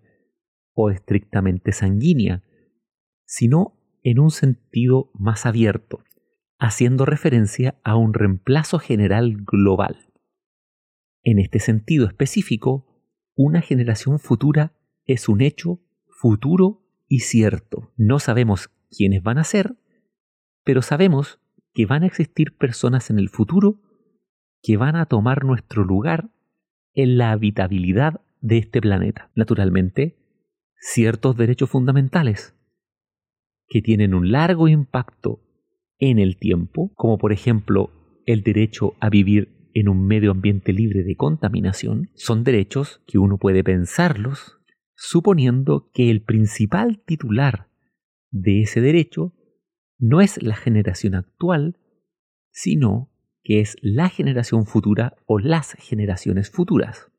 o 0.74 0.90
estrictamente 0.90 1.72
sanguínea, 1.72 2.44
sino 3.26 3.80
en 4.04 4.20
un 4.20 4.32
sentido 4.32 5.12
más 5.14 5.46
abierto, 5.46 6.04
haciendo 6.60 7.06
referencia 7.06 7.80
a 7.84 7.96
un 7.96 8.14
reemplazo 8.14 8.80
general 8.80 9.38
global. 9.46 10.10
En 11.24 11.40
este 11.40 11.60
sentido 11.60 12.06
específico, 12.06 12.86
una 13.36 13.62
generación 13.62 14.20
futura 14.20 14.74
es 15.06 15.30
un 15.30 15.42
hecho 15.42 15.80
futuro 16.10 16.86
y 17.08 17.20
cierto. 17.20 17.92
No 17.98 18.20
sabemos 18.20 18.70
quiénes 18.96 19.24
van 19.24 19.38
a 19.38 19.44
ser, 19.44 19.76
pero 20.64 20.82
sabemos 20.82 21.40
que 21.74 21.86
van 21.86 22.04
a 22.04 22.08
existir 22.08 22.56
personas 22.56 23.10
en 23.10 23.20
el 23.20 23.30
futuro 23.30 23.82
que 24.62 24.78
van 24.78 24.96
a 24.96 25.06
tomar 25.06 25.44
nuestro 25.44 25.84
lugar 25.84 26.30
en 26.94 27.18
la 27.18 27.32
habitabilidad 27.32 28.22
de 28.42 28.60
este 28.60 28.82
planeta. 28.82 29.32
Naturalmente, 29.36 30.18
ciertos 30.76 31.36
derechos 31.36 31.70
fundamentales 31.70 32.56
que 33.68 33.82
tienen 33.82 34.14
un 34.14 34.32
largo 34.32 34.68
impacto 34.68 35.42
en 35.98 36.20
el 36.20 36.38
tiempo, 36.38 36.92
como 36.96 37.18
por 37.18 37.34
ejemplo 37.34 37.92
el 38.26 38.44
derecho 38.44 38.94
a 39.00 39.10
vivir 39.10 39.70
en 39.74 39.90
un 39.90 40.06
medio 40.06 40.32
ambiente 40.32 40.72
libre 40.72 41.04
de 41.04 41.16
contaminación 41.16 42.12
son 42.14 42.44
derechos 42.44 43.02
que 43.08 43.18
uno 43.18 43.38
puede 43.38 43.64
pensarlos 43.64 44.60
suponiendo 44.96 45.90
que 45.94 46.12
el 46.12 46.22
principal 46.22 47.02
titular 47.06 47.70
de 48.34 48.64
ese 48.64 48.82
derecho 48.82 49.34
no 50.00 50.20
es 50.20 50.42
la 50.42 50.56
generación 50.56 51.16
actual, 51.16 51.78
sino 52.52 53.12
que 53.44 53.62
es 53.62 53.78
la 53.82 54.10
generación 54.10 54.66
futura 54.66 55.16
o 55.26 55.40
las 55.40 55.74
generaciones 55.74 56.50
futuras. 56.50 57.10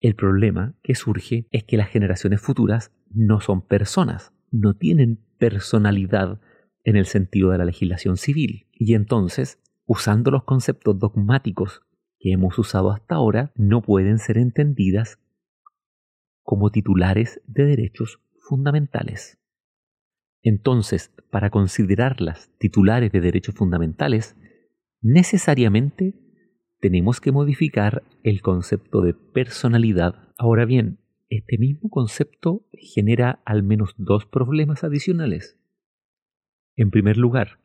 El 0.00 0.16
problema 0.16 0.76
que 0.82 0.94
surge 0.94 1.46
es 1.52 1.64
que 1.64 1.76
las 1.76 1.88
generaciones 1.88 2.40
futuras 2.40 2.90
no 3.10 3.40
son 3.40 3.62
personas, 3.62 4.32
no 4.50 4.74
tienen 4.74 5.24
personalidad 5.38 6.40
en 6.82 6.96
el 6.96 7.06
sentido 7.06 7.50
de 7.50 7.58
la 7.58 7.64
legislación 7.64 8.16
civil. 8.16 8.66
Y 8.72 8.94
entonces, 8.94 9.60
usando 9.86 10.32
los 10.32 10.42
conceptos 10.42 10.98
dogmáticos 10.98 11.82
que 12.18 12.32
hemos 12.32 12.58
usado 12.58 12.90
hasta 12.90 13.14
ahora, 13.14 13.52
no 13.54 13.82
pueden 13.82 14.18
ser 14.18 14.38
entendidas 14.38 15.20
como 16.42 16.70
titulares 16.70 17.40
de 17.46 17.66
derechos 17.66 18.20
fundamentales. 18.40 19.41
Entonces, 20.42 21.12
para 21.30 21.50
considerarlas 21.50 22.50
titulares 22.58 23.12
de 23.12 23.20
derechos 23.20 23.54
fundamentales, 23.54 24.36
necesariamente 25.00 26.14
tenemos 26.80 27.20
que 27.20 27.30
modificar 27.30 28.02
el 28.24 28.42
concepto 28.42 29.02
de 29.02 29.14
personalidad. 29.14 30.28
Ahora 30.36 30.64
bien, 30.64 30.98
este 31.28 31.56
mismo 31.58 31.88
concepto 31.88 32.66
genera 32.72 33.40
al 33.44 33.62
menos 33.62 33.94
dos 33.96 34.26
problemas 34.26 34.84
adicionales. 34.84 35.58
En 36.76 36.90
primer 36.90 37.16
lugar, 37.16 37.60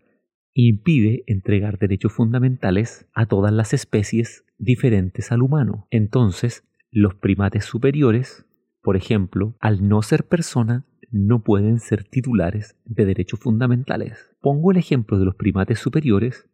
impide 0.54 1.24
entregar 1.28 1.80
derechos 1.80 2.14
fundamentales 2.14 3.08
a 3.14 3.26
todas 3.26 3.52
las 3.52 3.74
especies 3.74 4.46
diferentes 4.58 5.32
al 5.32 5.42
humano. 5.42 5.88
Entonces, 5.92 6.64
los 6.92 7.16
primates 7.16 7.66
superiores, 7.66 8.46
por 8.82 8.96
ejemplo, 8.98 9.56
al 9.60 9.88
no 9.88 10.02
ser 10.02 10.28
persona, 10.28 10.86
no 11.10 11.44
pueden 11.44 11.80
ser 11.80 12.04
titulares 12.04 12.78
de 12.86 13.06
derechos 13.06 13.40
fundamentales. 13.40 14.36
Pongo 14.42 14.72
el 14.72 14.78
ejemplo 14.78 15.20
de 15.20 15.26
los 15.26 15.36
primates 15.36 15.80
superiores 15.80 16.50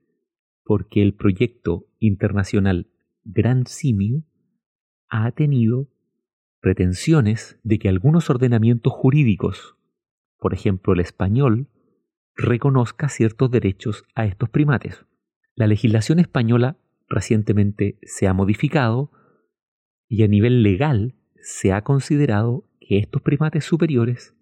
porque 0.63 1.01
el 1.01 1.13
proyecto 1.13 1.87
internacional 1.99 2.87
Gran 3.23 3.65
Simio 3.65 4.23
ha 5.09 5.31
tenido 5.31 5.89
pretensiones 6.61 7.59
de 7.63 7.79
que 7.79 7.89
algunos 7.89 8.29
ordenamientos 8.29 8.93
jurídicos, 8.93 9.75
por 10.37 10.53
ejemplo 10.53 10.93
el 10.93 11.01
español, 11.01 11.67
reconozca 12.35 13.09
ciertos 13.09 13.51
derechos 13.51 14.05
a 14.15 14.25
estos 14.25 14.49
primates. 14.49 15.05
La 15.55 15.67
legislación 15.67 16.19
española 16.19 16.77
recientemente 17.09 17.99
se 18.03 18.27
ha 18.27 18.33
modificado 18.33 19.11
y 20.07 20.23
a 20.23 20.27
nivel 20.27 20.63
legal 20.63 21.15
se 21.41 21.73
ha 21.73 21.83
considerado 21.83 22.65
que 22.79 22.97
estos 22.97 23.21
primates 23.21 23.65
superiores 23.65 24.35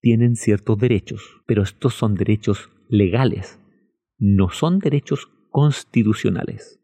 tienen 0.00 0.36
ciertos 0.36 0.78
derechos, 0.78 1.42
pero 1.46 1.62
estos 1.62 1.94
son 1.94 2.14
derechos 2.14 2.70
legales, 2.88 3.60
no 4.18 4.50
son 4.50 4.78
derechos 4.78 5.28
constitucionales. 5.50 6.80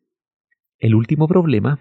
El 0.78 0.94
último 0.94 1.28
problema 1.28 1.78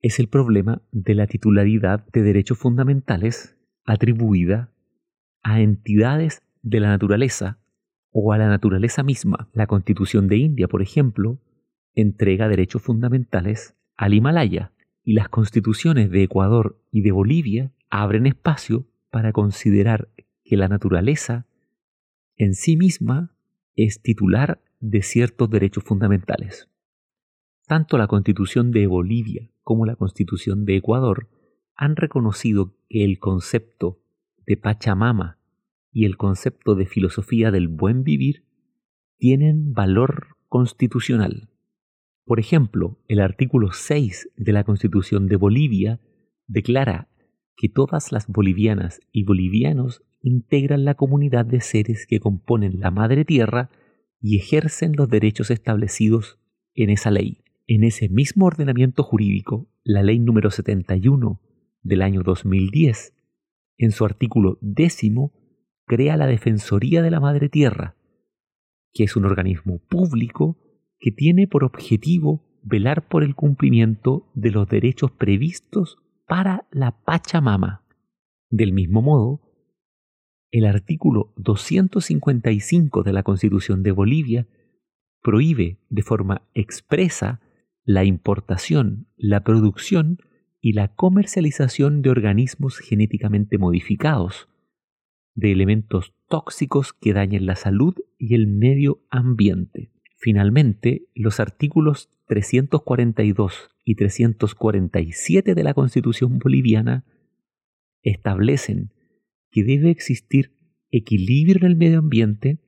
es 0.00 0.18
el 0.18 0.28
problema 0.28 0.82
de 0.92 1.14
la 1.14 1.26
titularidad 1.26 2.06
de 2.12 2.22
derechos 2.22 2.58
fundamentales 2.58 3.56
atribuida 3.84 4.72
a 5.42 5.60
entidades 5.60 6.42
de 6.62 6.80
la 6.80 6.88
naturaleza 6.88 7.58
o 8.12 8.32
a 8.32 8.38
la 8.38 8.48
naturaleza 8.48 9.02
misma. 9.02 9.50
La 9.52 9.66
Constitución 9.66 10.28
de 10.28 10.36
India, 10.36 10.68
por 10.68 10.82
ejemplo, 10.82 11.40
entrega 11.94 12.48
derechos 12.48 12.82
fundamentales 12.82 13.76
al 13.96 14.14
Himalaya 14.14 14.72
y 15.04 15.14
las 15.14 15.28
constituciones 15.28 16.10
de 16.10 16.22
Ecuador 16.22 16.82
y 16.90 17.02
de 17.02 17.12
Bolivia 17.12 17.72
abren 17.90 18.26
espacio 18.26 18.86
para 19.10 19.32
considerar 19.32 20.08
que 20.50 20.56
la 20.56 20.66
naturaleza 20.66 21.46
en 22.36 22.54
sí 22.54 22.76
misma 22.76 23.36
es 23.76 24.02
titular 24.02 24.60
de 24.80 25.00
ciertos 25.00 25.48
derechos 25.48 25.84
fundamentales. 25.84 26.68
Tanto 27.68 27.96
la 27.96 28.08
Constitución 28.08 28.72
de 28.72 28.88
Bolivia 28.88 29.48
como 29.62 29.86
la 29.86 29.94
Constitución 29.94 30.64
de 30.64 30.74
Ecuador 30.74 31.28
han 31.76 31.94
reconocido 31.94 32.74
que 32.88 33.04
el 33.04 33.20
concepto 33.20 34.02
de 34.44 34.56
Pachamama 34.56 35.38
y 35.92 36.04
el 36.04 36.16
concepto 36.16 36.74
de 36.74 36.86
filosofía 36.86 37.52
del 37.52 37.68
buen 37.68 38.02
vivir 38.02 38.44
tienen 39.18 39.72
valor 39.72 40.36
constitucional. 40.48 41.48
Por 42.24 42.40
ejemplo, 42.40 42.98
el 43.06 43.20
artículo 43.20 43.70
6 43.70 44.30
de 44.36 44.52
la 44.52 44.64
Constitución 44.64 45.28
de 45.28 45.36
Bolivia 45.36 46.00
declara 46.48 47.08
que 47.60 47.68
todas 47.68 48.10
las 48.10 48.26
bolivianas 48.26 49.02
y 49.12 49.24
bolivianos 49.24 50.02
integran 50.22 50.86
la 50.86 50.94
comunidad 50.94 51.44
de 51.44 51.60
seres 51.60 52.06
que 52.06 52.18
componen 52.18 52.80
la 52.80 52.90
madre 52.90 53.26
tierra 53.26 53.68
y 54.18 54.38
ejercen 54.38 54.94
los 54.96 55.10
derechos 55.10 55.50
establecidos 55.50 56.38
en 56.72 56.88
esa 56.88 57.10
ley. 57.10 57.44
En 57.66 57.84
ese 57.84 58.08
mismo 58.08 58.46
ordenamiento 58.46 59.02
jurídico, 59.02 59.68
la 59.84 60.02
ley 60.02 60.20
número 60.20 60.50
71 60.50 61.38
del 61.82 62.00
año 62.00 62.22
2010, 62.22 63.14
en 63.76 63.90
su 63.90 64.06
artículo 64.06 64.56
décimo, 64.62 65.34
crea 65.84 66.16
la 66.16 66.26
Defensoría 66.26 67.02
de 67.02 67.10
la 67.10 67.20
Madre 67.20 67.50
Tierra, 67.50 67.94
que 68.94 69.04
es 69.04 69.16
un 69.16 69.26
organismo 69.26 69.82
público 69.86 70.56
que 70.98 71.12
tiene 71.12 71.46
por 71.46 71.64
objetivo 71.64 72.58
velar 72.62 73.06
por 73.06 73.22
el 73.22 73.34
cumplimiento 73.34 74.30
de 74.32 74.50
los 74.50 74.66
derechos 74.66 75.10
previstos 75.10 75.98
para 76.30 76.68
la 76.70 76.92
Pachamama. 76.92 77.82
Del 78.50 78.72
mismo 78.72 79.02
modo, 79.02 79.40
el 80.52 80.64
artículo 80.64 81.34
255 81.38 83.02
de 83.02 83.12
la 83.12 83.24
Constitución 83.24 83.82
de 83.82 83.90
Bolivia 83.90 84.46
prohíbe 85.22 85.80
de 85.88 86.02
forma 86.02 86.42
expresa 86.54 87.40
la 87.82 88.04
importación, 88.04 89.08
la 89.16 89.42
producción 89.42 90.18
y 90.60 90.74
la 90.74 90.94
comercialización 90.94 92.00
de 92.00 92.10
organismos 92.10 92.78
genéticamente 92.78 93.58
modificados, 93.58 94.48
de 95.34 95.50
elementos 95.50 96.14
tóxicos 96.28 96.92
que 96.92 97.12
dañen 97.12 97.44
la 97.44 97.56
salud 97.56 97.96
y 98.18 98.36
el 98.36 98.46
medio 98.46 99.04
ambiente. 99.10 99.90
Finalmente, 100.20 101.08
los 101.14 101.40
artículos 101.40 102.10
342 102.26 103.70
y 103.84 103.94
347 103.94 105.54
de 105.54 105.64
la 105.64 105.72
Constitución 105.72 106.38
boliviana 106.38 107.06
establecen 108.02 108.92
que 109.50 109.64
debe 109.64 109.90
existir 109.90 110.52
equilibrio 110.90 111.64
en 111.64 111.72
el 111.72 111.76
medio 111.76 112.00
ambiente 112.00 112.60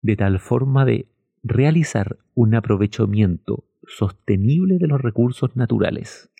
de 0.00 0.14
tal 0.14 0.38
forma 0.38 0.84
de 0.84 1.10
realizar 1.42 2.18
un 2.34 2.54
aprovechamiento 2.54 3.68
sostenible 3.88 4.78
de 4.78 4.86
los 4.86 5.00
recursos 5.00 5.56
naturales. 5.56 6.30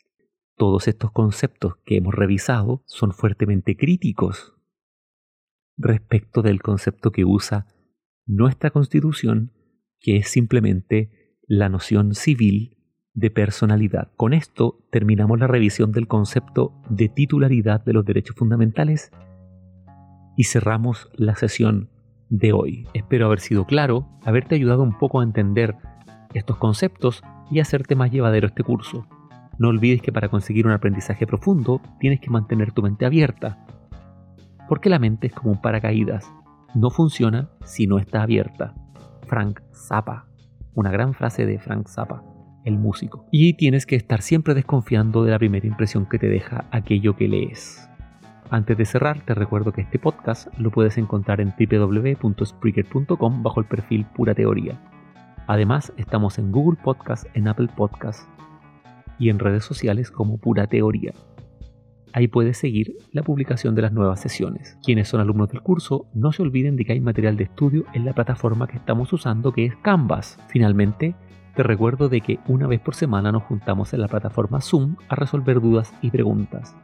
Todos 0.56 0.86
estos 0.86 1.10
conceptos 1.10 1.74
que 1.84 1.96
hemos 1.96 2.14
revisado 2.14 2.84
son 2.86 3.10
fuertemente 3.10 3.76
críticos 3.76 4.54
respecto 5.76 6.40
del 6.42 6.62
concepto 6.62 7.10
que 7.10 7.24
usa 7.24 7.66
nuestra 8.26 8.70
constitución, 8.70 9.52
que 10.00 10.16
es 10.16 10.28
simplemente 10.28 11.10
la 11.46 11.68
noción 11.68 12.14
civil 12.14 12.76
de 13.14 13.30
personalidad. 13.30 14.12
Con 14.16 14.34
esto 14.34 14.84
terminamos 14.90 15.38
la 15.38 15.46
revisión 15.46 15.92
del 15.92 16.06
concepto 16.06 16.74
de 16.90 17.08
titularidad 17.08 17.84
de 17.84 17.94
los 17.94 18.04
derechos 18.04 18.36
fundamentales 18.36 19.10
y 20.36 20.44
cerramos 20.44 21.08
la 21.14 21.34
sesión 21.34 21.88
de 22.28 22.52
hoy. 22.52 22.86
Espero 22.92 23.26
haber 23.26 23.40
sido 23.40 23.64
claro, 23.64 24.06
haberte 24.24 24.54
ayudado 24.54 24.82
un 24.82 24.98
poco 24.98 25.20
a 25.20 25.24
entender 25.24 25.76
estos 26.34 26.58
conceptos 26.58 27.22
y 27.50 27.60
hacerte 27.60 27.94
más 27.94 28.10
llevadero 28.10 28.48
este 28.48 28.62
curso. 28.62 29.06
No 29.58 29.68
olvides 29.68 30.02
que 30.02 30.12
para 30.12 30.28
conseguir 30.28 30.66
un 30.66 30.72
aprendizaje 30.72 31.26
profundo 31.26 31.80
tienes 31.98 32.20
que 32.20 32.30
mantener 32.30 32.72
tu 32.72 32.82
mente 32.82 33.06
abierta, 33.06 33.64
porque 34.68 34.90
la 34.90 34.98
mente 34.98 35.28
es 35.28 35.32
como 35.32 35.52
un 35.52 35.62
paracaídas, 35.62 36.30
no 36.74 36.90
funciona 36.90 37.48
si 37.64 37.86
no 37.86 37.98
está 37.98 38.22
abierta. 38.22 38.74
Frank 39.26 39.60
Zappa, 39.72 40.26
una 40.74 40.90
gran 40.90 41.14
frase 41.14 41.46
de 41.46 41.58
Frank 41.58 41.88
Zappa, 41.88 42.22
el 42.64 42.78
músico. 42.78 43.26
Y 43.30 43.54
tienes 43.54 43.86
que 43.86 43.96
estar 43.96 44.22
siempre 44.22 44.54
desconfiando 44.54 45.24
de 45.24 45.30
la 45.30 45.38
primera 45.38 45.66
impresión 45.66 46.06
que 46.06 46.18
te 46.18 46.28
deja 46.28 46.64
aquello 46.70 47.16
que 47.16 47.28
lees. 47.28 47.88
Antes 48.50 48.78
de 48.78 48.84
cerrar, 48.84 49.20
te 49.20 49.34
recuerdo 49.34 49.72
que 49.72 49.80
este 49.80 49.98
podcast 49.98 50.48
lo 50.58 50.70
puedes 50.70 50.98
encontrar 50.98 51.40
en 51.40 51.52
www.spreaker.com 51.58 53.42
bajo 53.42 53.60
el 53.60 53.66
perfil 53.66 54.06
Pura 54.14 54.34
Teoría. 54.34 54.80
Además, 55.48 55.92
estamos 55.96 56.38
en 56.38 56.52
Google 56.52 56.78
Podcast, 56.82 57.26
en 57.34 57.48
Apple 57.48 57.68
Podcast 57.76 58.28
y 59.18 59.30
en 59.30 59.38
redes 59.38 59.64
sociales 59.64 60.10
como 60.10 60.38
Pura 60.38 60.66
Teoría. 60.66 61.12
Ahí 62.12 62.28
puedes 62.28 62.56
seguir 62.56 62.96
la 63.12 63.22
publicación 63.22 63.74
de 63.74 63.82
las 63.82 63.92
nuevas 63.92 64.20
sesiones. 64.20 64.78
Quienes 64.82 65.08
son 65.08 65.20
alumnos 65.20 65.48
del 65.48 65.62
curso, 65.62 66.06
no 66.14 66.32
se 66.32 66.42
olviden 66.42 66.76
de 66.76 66.84
que 66.84 66.92
hay 66.92 67.00
material 67.00 67.36
de 67.36 67.44
estudio 67.44 67.84
en 67.92 68.04
la 68.04 68.14
plataforma 68.14 68.66
que 68.66 68.76
estamos 68.76 69.12
usando 69.12 69.52
que 69.52 69.66
es 69.66 69.76
Canvas. 69.76 70.38
Finalmente, 70.48 71.14
te 71.54 71.62
recuerdo 71.62 72.08
de 72.08 72.20
que 72.20 72.38
una 72.48 72.66
vez 72.66 72.80
por 72.80 72.94
semana 72.94 73.32
nos 73.32 73.42
juntamos 73.44 73.92
en 73.94 74.00
la 74.00 74.08
plataforma 74.08 74.60
Zoom 74.60 74.96
a 75.08 75.14
resolver 75.14 75.60
dudas 75.60 75.92
y 76.02 76.10
preguntas. 76.10 76.76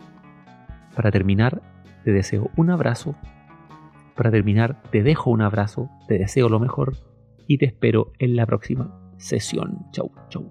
Para 0.94 1.10
terminar, 1.10 1.62
te 2.04 2.12
deseo 2.12 2.50
un 2.56 2.70
abrazo. 2.70 3.14
Para 4.16 4.30
terminar, 4.30 4.82
te 4.90 5.02
dejo 5.02 5.30
un 5.30 5.42
abrazo, 5.42 5.90
te 6.08 6.18
deseo 6.18 6.48
lo 6.48 6.60
mejor 6.60 6.96
y 7.46 7.58
te 7.58 7.66
espero 7.66 8.12
en 8.18 8.36
la 8.36 8.46
próxima 8.46 8.98
sesión. 9.16 9.86
Chau, 9.92 10.10
chau, 10.28 10.50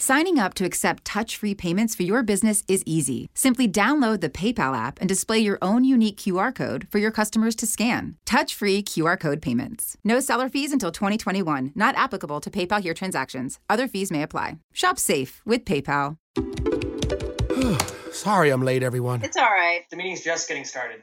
Signing 0.00 0.38
up 0.38 0.54
to 0.54 0.64
accept 0.64 1.04
touch 1.04 1.36
free 1.36 1.54
payments 1.54 1.94
for 1.94 2.04
your 2.04 2.22
business 2.22 2.64
is 2.66 2.82
easy. 2.86 3.28
Simply 3.34 3.68
download 3.68 4.22
the 4.22 4.30
PayPal 4.30 4.74
app 4.74 4.98
and 4.98 5.06
display 5.06 5.38
your 5.38 5.58
own 5.60 5.84
unique 5.84 6.16
QR 6.16 6.54
code 6.54 6.86
for 6.88 6.96
your 6.96 7.10
customers 7.10 7.54
to 7.56 7.66
scan. 7.66 8.16
Touch 8.24 8.54
free 8.54 8.82
QR 8.82 9.20
code 9.20 9.42
payments. 9.42 9.98
No 10.02 10.18
seller 10.18 10.48
fees 10.48 10.72
until 10.72 10.90
2021, 10.90 11.72
not 11.74 11.94
applicable 11.96 12.40
to 12.40 12.50
PayPal 12.50 12.80
here 12.80 12.94
transactions. 12.94 13.58
Other 13.68 13.86
fees 13.86 14.10
may 14.10 14.22
apply. 14.22 14.56
Shop 14.72 14.98
safe 14.98 15.42
with 15.44 15.66
PayPal. 15.66 16.16
Sorry 18.10 18.48
I'm 18.48 18.62
late, 18.62 18.82
everyone. 18.82 19.22
It's 19.22 19.36
all 19.36 19.44
right. 19.44 19.82
The 19.90 19.98
meeting's 19.98 20.24
just 20.24 20.48
getting 20.48 20.64
started. 20.64 21.02